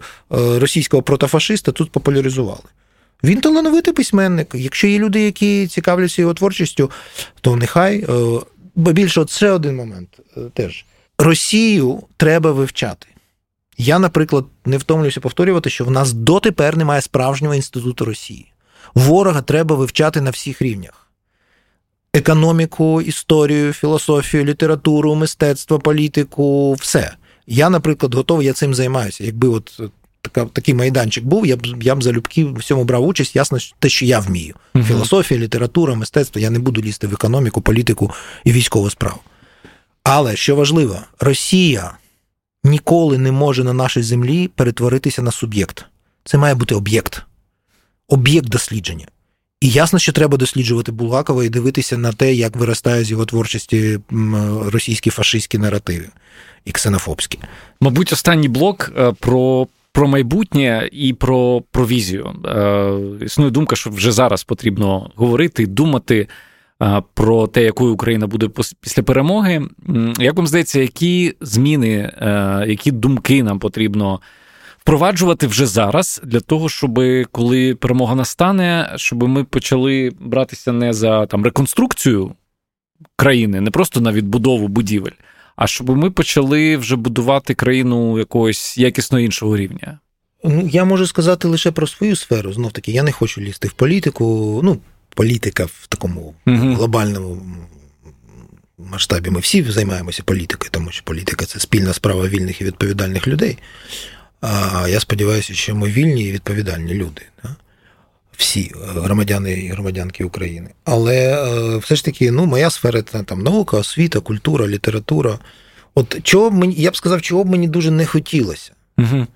[0.59, 2.63] російського протофашиста тут популяризували?
[3.25, 4.51] Він талановитий письменник.
[4.55, 6.91] Якщо є люди, які цікавляться його творчістю,
[7.41, 7.99] то нехай.
[8.09, 8.41] Е,
[8.75, 10.85] бо більше, ще один момент е, теж.
[11.19, 13.07] Росію треба вивчати.
[13.79, 18.53] Я, наприклад, не втомлююся повторювати, що в нас дотепер немає справжнього інституту Росії.
[18.95, 21.11] Ворога треба вивчати на всіх рівнях:
[22.15, 27.15] економіку, історію, філософію, літературу, мистецтво, політику, все.
[27.47, 29.25] Я, наприклад, готовий, я цим займаюся.
[29.25, 29.81] Якби от
[30.21, 33.89] така, такий майданчик був, я б я б залюбки в цьому брав участь, ясно, те,
[33.89, 34.55] що я вмію.
[34.75, 36.41] uh Філософія, література, мистецтво.
[36.41, 38.11] Я не буду лізти в економіку, політику
[38.45, 39.19] і військову справу.
[40.03, 41.93] Але що важливо, Росія
[42.65, 45.85] ніколи не може на нашій землі перетворитися на суб'єкт.
[46.25, 47.23] Це має бути об'єкт,
[48.11, 49.07] об'єкт дослідження.
[49.61, 53.99] І ясно, що треба досліджувати Булгакова і дивитися на те, як виростає з його творчості
[54.67, 56.07] російські фашистські наративи
[56.65, 57.39] і ксенофобські.
[57.81, 62.31] Мабуть, останній блок е, про про майбутнє і про про візію.
[62.47, 66.29] Е, Існує думка, що вже зараз потрібно говорити, думати
[66.83, 68.49] е, про те, якою Україна буде
[68.81, 69.63] після перемоги.
[70.19, 74.21] Як вам здається, які зміни, е, які думки нам потрібно
[74.91, 77.01] впроваджувати вже зараз для того, щоб
[77.33, 82.33] коли перемога настане, щоб ми почали братися не за там реконструкцію
[83.17, 85.13] країни, не просто на відбудову будівель
[85.61, 89.99] а щоб ми почали вже будувати країну якогось якісно іншого рівня?
[90.45, 92.53] Ну, я можу сказати лише про свою сферу.
[92.53, 94.61] Знов таки, я не хочу лізти в політику.
[94.65, 94.79] Ну,
[95.15, 96.75] політика в такому угу.
[96.75, 97.43] глобальному
[98.79, 99.31] масштабі.
[99.31, 103.59] Ми всі займаємося політикою, тому що політика це спільна справа вільних і відповідальних людей.
[104.41, 107.23] А я сподіваюся, що ми вільні і відповідальні люди.
[107.43, 107.57] Да?
[108.37, 110.71] Всі громадяни і громадянки України.
[110.85, 115.39] Але е, все ж таки, ну, моя сфера це там наука, освіта, культура, література.
[115.95, 118.73] От чого б мені, я б сказав, чого б мені дуже не хотілося.
[118.99, 119.27] Угу.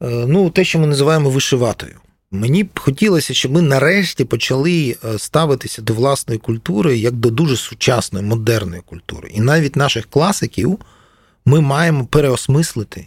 [0.00, 1.96] Ну, те, що ми називаємо вишиватою.
[2.30, 7.56] Мені б хотілося, щоб ми нарешті почали е, ставитися до власної культури як до дуже
[7.56, 9.30] сучасної, модерної культури.
[9.34, 10.78] І навіть наших класиків
[11.44, 13.06] ми маємо переосмислити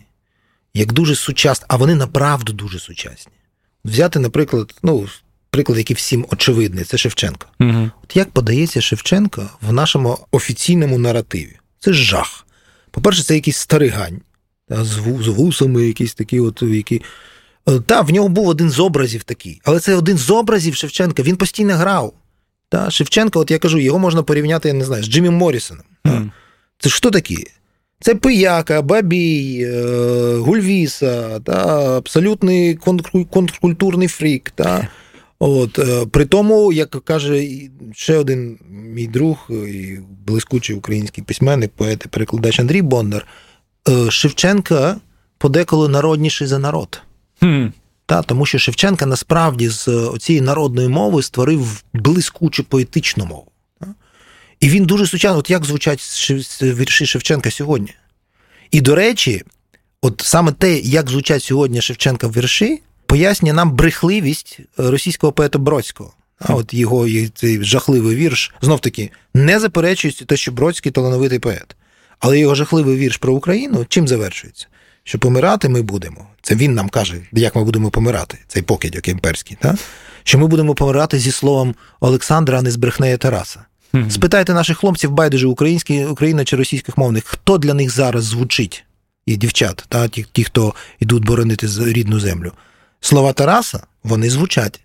[0.74, 3.34] як дуже сучасні, а вони направду дуже сучасні.
[3.86, 5.08] Взяти, наприклад, ну,
[5.50, 7.48] приклад, який всім очевидний, це Шевченко.
[7.60, 7.92] Угу.
[8.04, 11.58] От як подається Шевченко в нашому офіційному наративі?
[11.80, 12.46] Це жах.
[12.92, 14.22] По-перше, це якийсь старий гань
[14.70, 14.98] з
[15.28, 17.02] вусами, якісь такі, от, які.
[17.70, 21.24] Е, та, в нього був один з образів такий, але це один з образів Шевченка,
[21.24, 22.14] він постійно грав.
[22.70, 25.86] Та, Шевченко, от я кажу, його можна порівняти, я не знаю, з Джиммі Моррісоном.
[26.06, 26.32] Mm.
[26.80, 27.48] Це що такі?
[28.02, 32.76] Це пияка, бабій, е, гульвіса, та, абсолютний
[33.30, 34.49] контркультурний фрік.
[34.49, 34.88] Та.
[35.39, 37.47] От, е, При тому, як каже
[37.93, 43.28] ще один мій друг і блискучий український письменник, поет і перекладач Андрій Бондар,
[43.89, 44.97] е, Шевченка
[45.38, 47.02] подеколи народніший за народ.
[47.41, 47.72] Mm.
[48.06, 53.51] Та, Тому що Шевченка насправді з цієї народної мови створив блискучу поетичну мову.
[54.62, 55.99] І він дуже сучасний, от як звучать
[56.62, 57.93] вірші Шевченка сьогодні.
[58.72, 59.43] І, до речі,
[60.01, 66.14] от саме те, як звучать сьогодні Шевченка вірші, пояснює нам брехливість російського поета Бродського.
[66.39, 71.76] А от його цей жахливий вірш, знов таки, не заперечується те, що Бродський талановитий поет.
[72.20, 74.68] Але його жахливий вірш про Україну чим завершується?
[75.03, 76.28] Що помирати ми будемо.
[76.41, 79.57] Це він нам каже, як ми будемо помирати, цей покидьок імперський.
[79.62, 79.76] Так?
[80.24, 83.66] Що ми будемо помирати зі словом Олександра, а не з брехнею Тараса.
[84.10, 88.84] Спитайте наших хлопців, байдуже українські, Україна чи російських мовних, хто для них зараз звучить,
[89.26, 92.52] і дівчат, та, ті, ті, хто йдуть боронити рідну землю.
[93.02, 94.80] Слова Тараса вони звучать.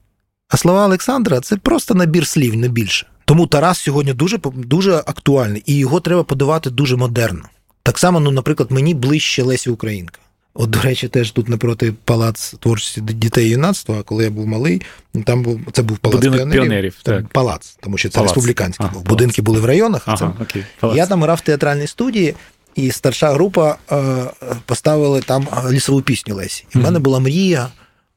[0.49, 3.07] А слова Олександра це просто набір слів, не більше.
[3.25, 7.43] Тому Тарас сьогодні дуже дуже актуальний, і його треба подавати дуже модерно.
[7.83, 10.19] Так само, ну, наприклад, мені ближче Лесі Українка.
[10.59, 14.83] От, до речі, теж тут напроти палац творчості дітей і юнацтва, коли я був малий,
[15.25, 16.63] там був це був палац Будинок піонерів.
[16.63, 17.29] піонерів так.
[17.29, 18.31] Палац, тому що це палац.
[18.31, 19.05] республіканський ага, був.
[19.05, 20.03] Будинки були в районах.
[20.07, 20.43] А ага, це...
[20.43, 22.35] окей, Я там грав в театральній студії,
[22.75, 24.25] і старша група е,
[24.67, 26.65] поставили там лісову пісню Лесі.
[26.75, 27.69] І в мене була мрія.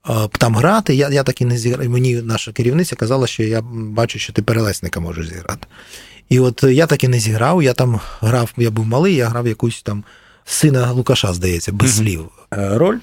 [0.09, 1.89] Е, там грати, я я так і не зіграв.
[1.89, 5.67] Мені наша керівниця казала, що я бачу, що ти перелесника можеш зіграти.
[6.29, 9.47] І от я так і не зіграв, я там грав, я був малий, я грав
[9.47, 10.03] якусь там
[10.49, 12.97] сина Лукаша, здається, без слів е, роль.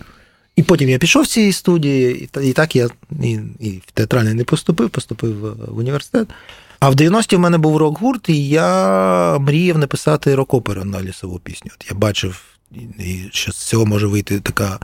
[0.57, 2.89] І потім я пішов з цієї студії, і так я
[3.23, 6.29] і, і в театральний не поступив, поступив в університет.
[6.81, 11.71] А в 90-ті в мене був рок-гурт, і я мріяв написати рок-оперу на лісову пісню.
[11.75, 12.43] От Я бачив,
[13.31, 14.79] що з цього може вийти така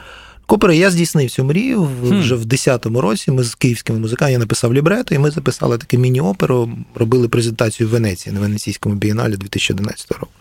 [0.53, 0.75] опера.
[0.75, 3.31] Я здійснив цю мрію вже в 10-му році.
[3.31, 7.93] Ми з київськими музикантами я написав лібрето, і ми записали таке міні-оперу, робили презентацію в
[7.93, 10.33] Венеції на Венеційському бієналі 2011 року.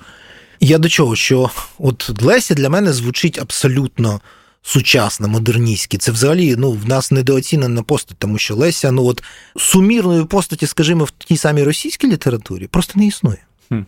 [0.61, 1.15] Я до чого?
[1.15, 1.49] Що
[1.79, 4.21] от Леся для мене звучить абсолютно
[4.61, 9.23] сучасна, модерністські, це взагалі ну, в нас недооцінена постать, тому що Леся, ну от
[9.57, 13.43] сумірної постаті, скажімо, в тій самій російській літературі просто не існує.
[13.69, 13.81] Хм.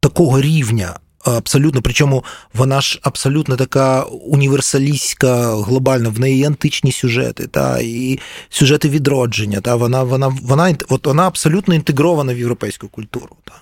[0.00, 0.98] Такого рівня.
[1.24, 8.18] Абсолютно, причому вона ж абсолютно така універсалістська, глобальна, в неї і античні сюжети, та і
[8.50, 9.60] сюжети відродження.
[9.60, 13.36] Та вона вона, вона, от вона абсолютно інтегрована в європейську культуру.
[13.44, 13.52] Та.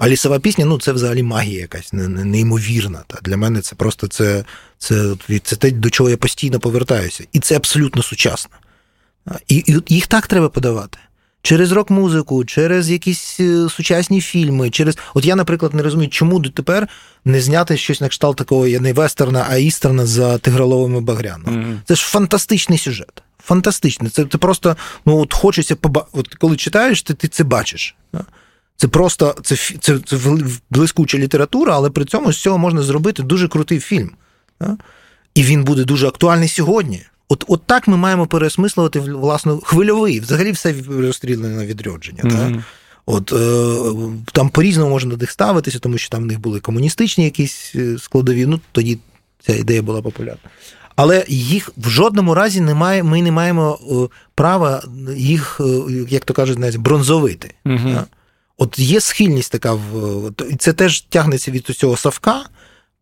[0.00, 3.02] А лісова пісня ну це взагалі магія якась неймовірна.
[3.06, 3.18] Та.
[3.22, 4.44] Для мене це просто це,
[4.78, 7.24] це, це те, до чого я постійно повертаюся.
[7.32, 8.50] І це абсолютно сучасно.
[9.48, 10.98] І, і їх так треба подавати.
[11.42, 14.98] Через рок-музику, через якісь е, сучасні фільми, через.
[15.14, 16.88] От я, наприклад, не розумію, чому дотепер
[17.24, 21.56] не зняти щось на кшталт такого я не вестерна, а істерна за тигроловими багрянами.
[21.56, 21.78] Mm-hmm.
[21.84, 23.22] Це ж фантастичний сюжет.
[23.44, 24.10] Фантастичний.
[24.10, 24.76] Це ти просто
[25.06, 26.06] ну от хочеться поба...
[26.12, 27.94] От коли читаєш, ти, ти це бачиш.
[28.80, 30.16] Це просто це, це, це
[30.70, 34.10] блискуча література, але при цьому з цього можна зробити дуже крутий фільм.
[35.34, 37.02] І він буде дуже актуальний сьогодні.
[37.28, 42.22] От от так ми маємо переосмислювати власне хвильовий, взагалі все розстріляне на відродження.
[42.22, 42.54] Mm-hmm.
[42.54, 42.64] Так?
[43.06, 47.24] От е, Там по-різному можна до них ставитися, тому що там в них були комуністичні
[47.24, 48.46] якісь е, складові.
[48.46, 48.98] Ну, тоді
[49.40, 50.50] ця ідея була популярна.
[50.96, 54.82] Але їх в жодному разі немає, ми не маємо е, права
[55.16, 55.60] їх,
[56.08, 57.54] як то кажуть, бронзовити.
[57.66, 58.04] Mm-hmm.
[58.62, 62.42] От є схильність така, в це теж тягнеться від цього Савка.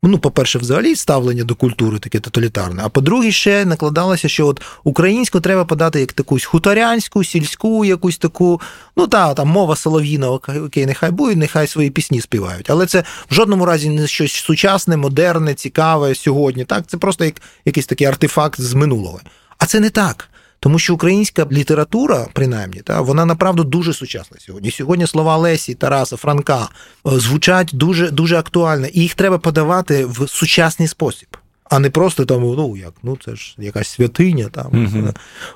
[0.03, 2.83] Ну, по-перше, взагалі ставлення до культури таке тоталітарне.
[2.85, 8.61] А по-друге, ще накладалося, що от українську треба подати як якусь хуторянську, сільську, якусь таку,
[8.97, 12.71] ну та там мова солов'їна, окей, нехай буде, нехай свої пісні співають.
[12.71, 16.65] Але це в жодному разі не щось сучасне, модерне, цікаве сьогодні.
[16.65, 17.35] Так, це просто як
[17.65, 19.21] якийсь такий артефакт з минулого.
[19.59, 20.28] А це не так.
[20.61, 24.71] Тому що українська література, принаймні, та вона направду дуже сучасна сьогодні.
[24.71, 26.69] Сьогодні слова Лесі, Тараса, Франка
[27.07, 31.29] е, звучать дуже дуже актуально, і їх треба подавати в сучасний спосіб.
[31.71, 34.67] А не просто там, ну як, ну це ж якась святиня там.
[34.67, 35.15] Uh-huh.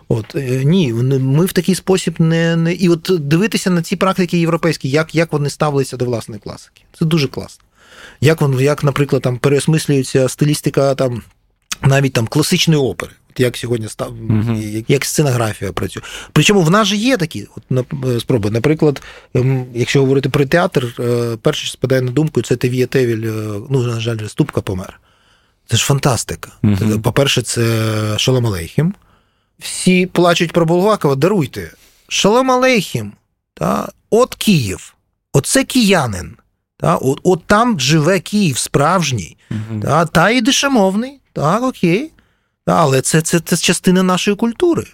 [0.08, 2.72] От е, ні, ми в такий спосіб не не.
[2.72, 6.82] І от дивитися на ці практики європейські, як як вони ставилися до власної класики.
[6.98, 7.64] Це дуже класно.
[8.20, 11.22] Як, як, наприклад, там переосмислюється стилістика там
[11.82, 14.84] навіть там класичної опери як сьогодні став, uh-huh.
[14.88, 16.02] як сценографія працює.
[16.32, 18.50] Причому в нас же є такі от, е, спроби.
[18.50, 19.02] Наприклад,
[19.34, 23.60] ем, якщо говорити про театр, е, перше, що спадає на думку, це Тевія Тевіль, е,
[23.70, 25.00] ну, на жаль, Ступка помер.
[25.66, 26.50] Це ж фантастика.
[26.62, 27.00] Uh-huh.
[27.00, 27.64] По-перше, це
[28.18, 28.94] Шалом Алейхім.
[29.58, 31.70] Всі плачуть про Булгакова, даруйте.
[32.08, 33.12] Шалом Алейхім,
[33.54, 34.94] та, от Київ,
[35.32, 36.36] оце киянин.
[36.82, 39.82] Та, От от там живе Київ справжній, uh-huh.
[39.82, 42.10] та, та і дешемовний, так, окей.
[42.66, 44.86] Але це, це, це частина нашої культури.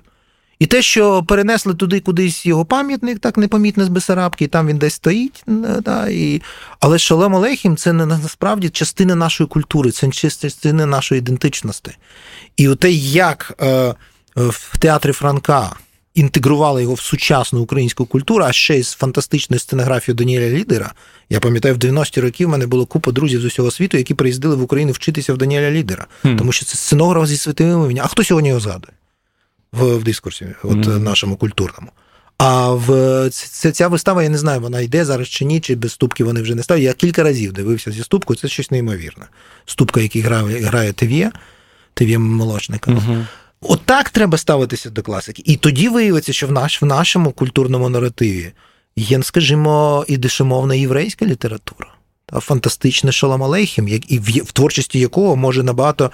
[0.58, 4.78] І те, що перенесли туди кудись його пам'ятник, так непомітно з Бесарабки, і там він
[4.78, 5.42] десь стоїть.
[5.80, 6.42] Да, і...
[6.80, 11.90] Але Шалем Олехім це не насправді частина нашої культури, це частина нашої ідентичності.
[12.56, 13.94] І те, як е,
[14.36, 15.76] в театрі Франка
[16.18, 20.92] інтегрували його в сучасну українську культуру, а ще й з фантастичною сценографією Даніеля Лідера.
[21.30, 24.56] Я пам'ятаю, в 90-ті роки в мене було купа друзів з усього світу, які приїздили
[24.56, 26.38] в Україну вчитися в Даніеля Лідера, mm.
[26.38, 28.00] тому що це сценограф зі святими імені.
[28.00, 28.92] А хто сьогодні його згадує
[29.72, 30.98] в, в дискурсі, от mm.
[30.98, 31.90] нашому культурному?
[32.38, 32.90] А в
[33.30, 36.42] ця, ця вистава, я не знаю, вона йде зараз чи ні, чи без ступки вони
[36.42, 36.84] вже не ставлять.
[36.84, 39.26] Я кілька разів дивився зі ступкою, це щось неймовірне.
[39.66, 41.32] Ступка, який грає грає Тев'є,
[41.94, 42.90] Тев'є молочника.
[42.90, 43.26] Uh-huh.
[43.61, 45.42] Отак треба ставитися до класики.
[45.46, 48.52] І тоді виявиться, що в наш, в нашому культурному наративі
[48.96, 51.88] є, скажімо, і дешемовна єврейська література,
[52.26, 56.11] та фантастичне Шалам Алейхім, і в, в творчості якого може набагато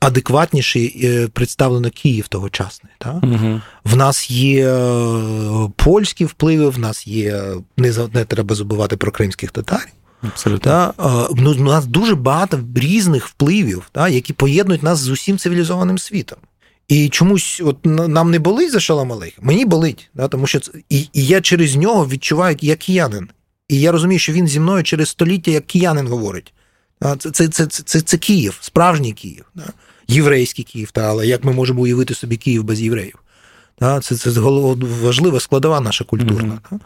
[0.00, 0.90] адекватніше
[1.32, 2.92] представлено Київ тогочасний.
[2.98, 3.20] Та?
[3.22, 3.60] Угу.
[3.84, 7.44] В нас є е, польські впливи, в нас є
[7.76, 9.92] не не треба забувати про кримських татарів.
[10.22, 10.70] Абсолютно.
[10.70, 10.94] Та,
[11.36, 16.38] ну, У нас дуже багато різних впливів, та, які поєднують нас з усім цивілізованим світом.
[16.88, 20.72] І чомусь от нам не болить за Шалам Алейх, мені болить, да, тому що це,
[20.88, 23.28] і, і я через нього відчуваю як киянин.
[23.68, 26.52] І я розумію, що він зі мною через століття як киянин говорить.
[27.18, 29.64] Це це, це, це, це Київ, справжній Київ, да?
[30.08, 33.18] єврейський Київ, та, але як ми можемо уявити собі Київ без євреїв?
[33.80, 34.00] Да?
[34.00, 34.30] Це це
[35.02, 36.58] важлива складова наша культурна.
[36.70, 36.80] Mm-hmm.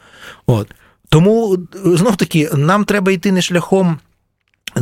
[0.47, 0.75] От.
[1.09, 3.99] Тому знов таки нам треба йти не шляхом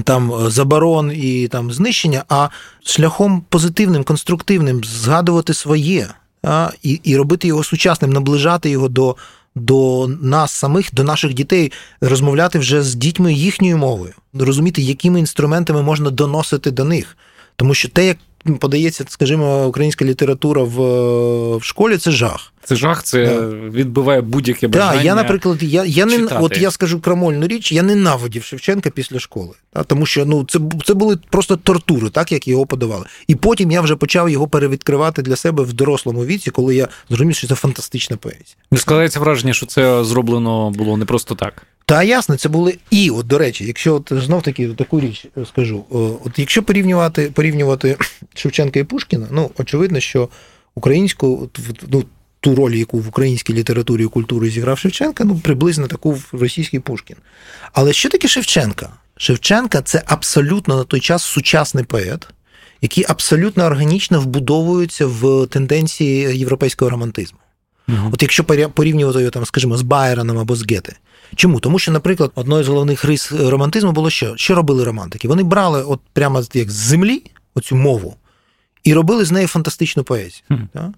[0.04, 2.48] там е, заборон і там знищення, а
[2.84, 6.08] шляхом позитивним, конструктивним згадувати своє
[6.42, 9.16] а, і і робити його сучасним, наближати його до
[9.54, 15.82] до нас самих, до наших дітей, розмовляти вже з дітьми їхньою мовою, розуміти, якими інструментами
[15.82, 17.16] можна доносити до них.
[17.56, 18.16] Тому що те, як
[18.54, 20.76] подається, скажімо, українська література в,
[21.56, 22.52] в школі, це жах.
[22.64, 23.46] Це жах, це да.
[23.46, 24.92] відбиває будь-яке бажання.
[24.92, 29.18] Так, я, наприклад, я я не от я скажу крамольну річ, я ненавидів Шевченка після
[29.18, 29.50] школи.
[29.72, 33.04] Так, тому що ну, це це були просто тортури, так як його подавали.
[33.26, 37.36] І потім я вже почав його перевідкривати для себе в дорослому віці, коли я зрозумів,
[37.36, 38.56] що це фантастична поезія.
[38.70, 41.66] Не складається враження, що це зроблено було не просто так.
[41.88, 45.84] Та ясно, це були і, от, до речі, якщо от знов таки таку річ скажу,
[46.24, 47.96] от якщо порівнювати порівнювати
[48.34, 50.28] Шевченка і Пушкіна, ну очевидно, що
[50.74, 51.50] українську
[51.88, 52.04] ну,
[52.40, 56.80] ту роль, яку в українській літературі і культурі зіграв Шевченка, ну приблизно таку в російський
[56.80, 57.16] Пушкін.
[57.72, 58.90] Але що таке Шевченка?
[59.16, 62.28] Шевченка це абсолютно на той час сучасний поет,
[62.82, 67.38] який абсолютно органічно вбудовується в тенденції європейського романтизму.
[67.88, 68.10] Угу.
[68.12, 70.92] От якщо порівнювати його там, скажімо, з Байроном або з Гете.
[71.34, 71.60] Чому?
[71.60, 74.36] Тому що, наприклад, одною з головних рис романтизму було що?
[74.36, 75.28] Що робили романтики?
[75.28, 77.22] Вони брали от прямо як з землі
[77.54, 78.16] оцю мову
[78.84, 80.42] і робили з неї фантастичну поезію.
[80.50, 80.92] Mm.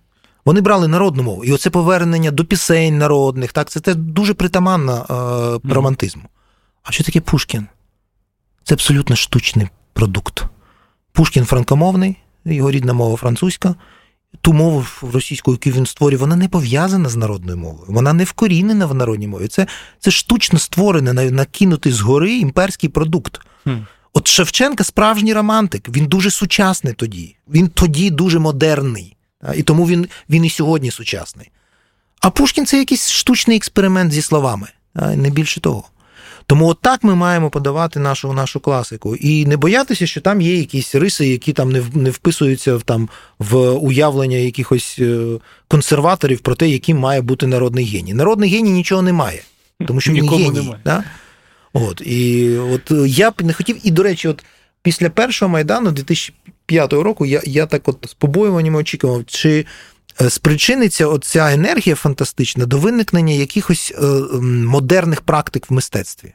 [0.45, 1.45] Вони брали народну мову.
[1.45, 5.72] І оце повернення до пісень народних, так, це, це дуже притаманно е, mm.
[5.74, 6.22] романтизму.
[6.83, 7.66] А що таке Пушкін?
[8.64, 10.45] Це абсолютно штучний продукт.
[11.12, 13.74] Пушкін франкомовний, його рідна мова французька
[14.41, 18.87] ту мову російську, яку він створює, вона не пов'язана з народною мовою, вона не вкорінена
[18.87, 19.49] в народній мові.
[19.49, 19.66] Це
[19.99, 23.41] це штучно створений, накинутий згори імперський продукт.
[23.66, 23.87] Mm.
[24.12, 29.16] От Шевченка справжній романтик, він дуже сучасний тоді, він тоді дуже модерний.
[29.57, 31.51] І тому він він і сьогодні сучасний.
[32.20, 35.85] А Пушкін це якийсь штучний експеримент зі словами, не більше того.
[36.49, 40.94] Тому отак ми маємо подавати нашу нашу класику і не боятися, що там є якісь
[40.94, 45.26] риси, які там не не вписуються в там в уявлення якихось е,
[45.68, 48.14] консерваторів про те, яким має бути народний геній.
[48.14, 49.42] Народний геній нічого не має,
[49.86, 50.51] тому що він геній.
[50.51, 50.80] Немає.
[50.84, 51.05] Да?
[51.72, 54.44] От і от я б не хотів, і до речі, от
[54.82, 59.66] після першого майдану 2005 року я я так от з побоюваннями очікував, чи
[60.20, 64.07] е, спричиниться оця енергія фантастична до виникнення якихось е,
[64.42, 66.32] модерних практик в мистецтві.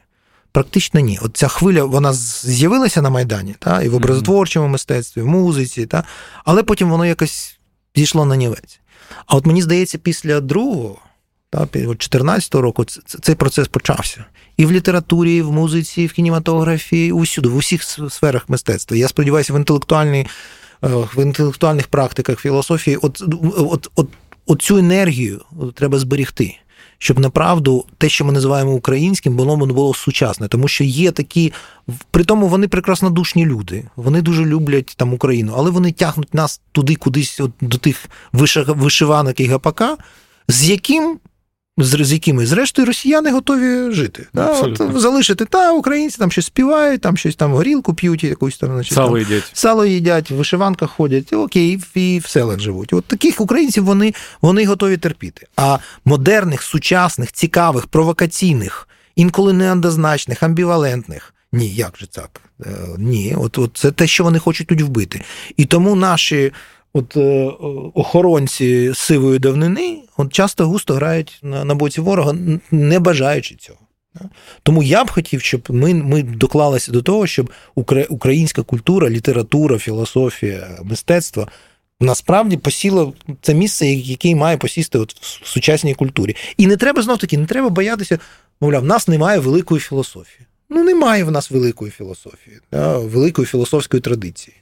[0.54, 1.18] Практично ні.
[1.22, 6.04] От ця хвиля вона з'явилася на Майдані, та, і в образотворчому мистецтві, в музиці, та,
[6.44, 7.58] але потім воно якось
[7.96, 8.80] зійшло на нівець.
[9.26, 10.98] А от мені здається, після другого,
[11.50, 12.84] та, 14-го року,
[13.22, 14.24] цей процес почався.
[14.56, 18.96] І в літературі, і в музиці, і в кінематографії, усюди, в усіх сферах мистецтва.
[18.96, 20.26] Я сподіваюся, в інтелектуальній,
[20.84, 23.22] е, в інтелектуальних практиках філософії, от,
[23.56, 24.08] от, от,
[24.46, 25.40] от цю енергію
[25.74, 26.58] треба зберігти
[27.04, 31.52] щоб направду те, що ми називаємо українським, воно було сучасне, тому що є такі,
[32.10, 33.84] при тому вони прекраснодушні люди.
[33.96, 39.40] Вони дуже люблять там Україну, але вони тягнуть нас туди, кудись от, до тих вишиванок
[39.40, 39.96] і гапака,
[40.48, 41.18] з яким
[41.78, 44.26] з, з якими, зрештою, росіяни готові жити.
[44.34, 44.60] Да?
[44.60, 48.92] От, залишити, та українці там щось співають, там щось там горілку п'ють, якусь там значить,
[48.92, 52.92] сало там, їдять, сало їдять, в вишиванках ходять, окей, і в селах живуть.
[52.92, 55.46] От таких українців вони, вони готові терпіти.
[55.56, 61.34] А модерних, сучасних, цікавих, провокаційних, інколи неоднозначних, амбівалентних.
[61.52, 62.40] Ні, як же так?
[62.66, 65.22] Е, ні, от, от це те, що вони хочуть тут вбити.
[65.56, 66.52] І тому наші
[66.94, 67.50] от е,
[67.94, 72.36] охоронці сивої давнини от часто густо грають на, на боці ворога,
[72.70, 73.78] не бажаючи цього.
[74.62, 77.50] Тому я б хотів, щоб ми ми доклалися до того, щоб
[78.08, 81.48] українська культура, література, філософія, мистецтво
[82.00, 86.36] насправді посіло це місце, яке має посісти от в сучасній культурі.
[86.56, 88.18] І не треба знов таки, не треба боятися,
[88.60, 90.46] мовляв, в нас немає великої філософії.
[90.68, 92.60] Ну, немає в нас великої філософії,
[92.96, 94.56] великої філософської традиції.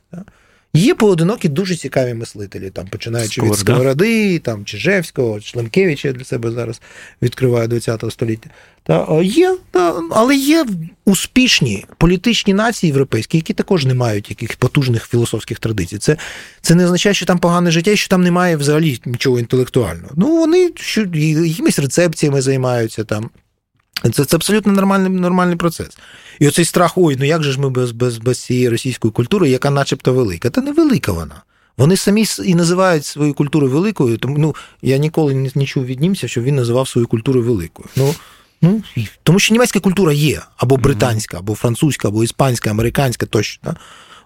[0.74, 6.50] Є поодинокі дуже цікаві мислителі, там, починаючи Скоро, від Сковороди, там, Чижевського, Шлемкевича для себе
[6.50, 6.80] зараз
[7.22, 8.50] відкриває ХХ століття.
[8.82, 10.66] Та, Є, та, але є
[11.04, 15.98] успішні політичні нації європейські, які також не мають якихось потужних філософських традицій.
[15.98, 16.16] Це
[16.60, 20.10] це не означає, що там погане життя і що там немає взагалі нічого інтелектуального.
[20.16, 23.30] Ну, вони що, якимись рецепціями займаються там.
[24.12, 25.98] Це це абсолютно нормальний нормальний процес.
[26.40, 29.50] І оцей страх, ой, ну як же ж ми без без, без цієї російської культури,
[29.50, 30.50] яка начебто велика?
[30.50, 31.42] Та не велика вона.
[31.76, 36.00] Вони самі і називають свою культуру великою, тому ну, я ніколи не, не чув від
[36.00, 37.88] німця, що він називав свою культуру великою.
[37.96, 38.14] Ну,
[38.62, 38.82] ну,
[39.22, 43.60] Тому що німецька культура є, або британська, або французька, або іспанська, американська тощо.
[43.64, 43.76] Да?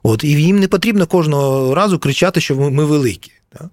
[0.03, 3.33] От, І їм не потрібно кожного разу кричати, що ми, ми великі.
[3.53, 3.71] Да?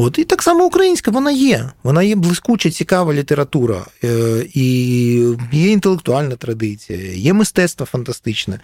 [0.00, 1.70] От, І так само українська, вона є.
[1.82, 4.64] Вона є блискуча, цікава література, е, і
[5.52, 8.60] є інтелектуальна традиція, є мистецтво фантастичне.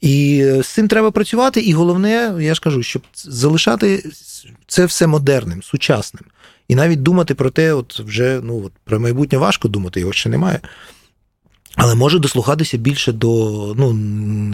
[0.00, 1.60] І з цим треба працювати.
[1.60, 4.10] І головне, я ж кажу, щоб залишати
[4.66, 6.24] це все модерним, сучасним.
[6.68, 10.28] І навіть думати про те, от вже ну, от про майбутнє важко думати, його ще
[10.28, 10.60] немає.
[11.74, 13.92] Але може дослухатися більше до ну,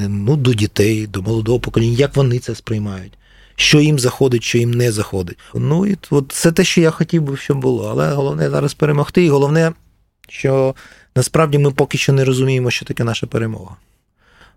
[0.09, 3.12] ну, до дітей, до молодого покоління, як вони це сприймають
[3.61, 5.38] що їм заходить, що їм не заходить.
[5.54, 7.88] Ну і от це те, що я хотів би, щоб було.
[7.90, 9.24] Але головне зараз перемогти.
[9.24, 9.72] І головне,
[10.28, 10.74] що
[11.16, 13.76] насправді ми поки що не розуміємо, що таке наша перемога.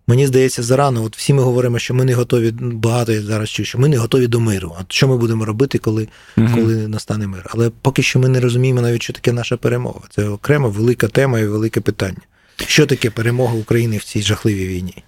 [0.07, 1.03] Мені здається, зарано.
[1.03, 2.51] От всі ми говоримо, що ми не готові.
[2.61, 4.75] Багато я зараз чую, що ми не готові до миру.
[4.79, 6.47] А що ми будемо робити, коли угу.
[6.55, 7.45] коли настане мир?
[7.49, 9.99] Але поки що ми не розуміємо навіть, що таке наша перемога.
[10.09, 12.21] Це окрема велика тема і велике питання.
[12.67, 15.03] Що таке перемога України в цій жахливій війні?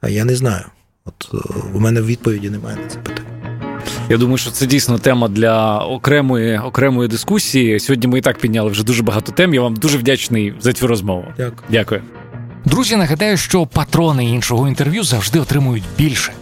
[0.00, 0.64] А я не знаю.
[1.04, 1.36] От е,
[1.74, 3.28] у мене відповіді немає на це питання.
[4.08, 7.80] Я думаю, що це дійсно тема для окремої окремої дискусії.
[7.80, 9.54] Сьогодні ми і так підняли вже дуже багато тем.
[9.54, 11.24] Я вам дуже вдячний за цю розмову.
[11.36, 11.62] Дякую.
[11.70, 12.02] Дякую.
[12.64, 16.32] Друзі, нагадаю, що патрони іншого інтерв'ю завжди отримують більше.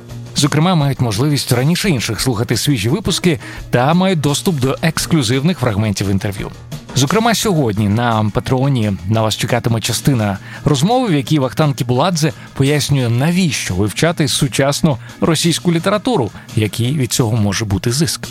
[0.41, 6.51] Зокрема, мають можливість раніше інших слухати свіжі випуски та мають доступ до ексклюзивних фрагментів інтерв'ю.
[6.95, 13.75] Зокрема, сьогодні на Патреоні на вас чекатиме частина розмови, в якій Вахтан Кібуладзе пояснює, навіщо
[13.75, 18.29] вивчати сучасну російську літературу, який від цього може бути зиск.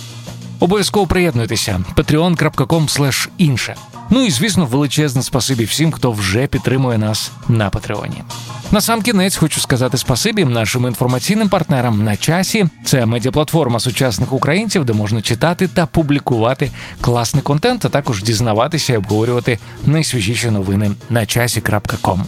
[0.59, 3.75] Обов'язково приєднуйтеся patreon.com інше.
[4.09, 8.23] Ну і звісно, величезне спасибі всім, хто вже підтримує нас на Патреоні.
[8.71, 12.65] На сам кінець хочу сказати спасибі нашим інформаційним партнерам на часі.
[12.85, 18.97] Це медіаплатформа сучасних українців, де можна читати та публікувати класний контент, а також дізнаватися і
[18.97, 22.23] обговорювати найсвіжіші новини на часі.ком.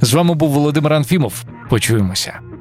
[0.00, 1.44] З вами був Володимир Анфімов.
[1.70, 2.53] Почуємося.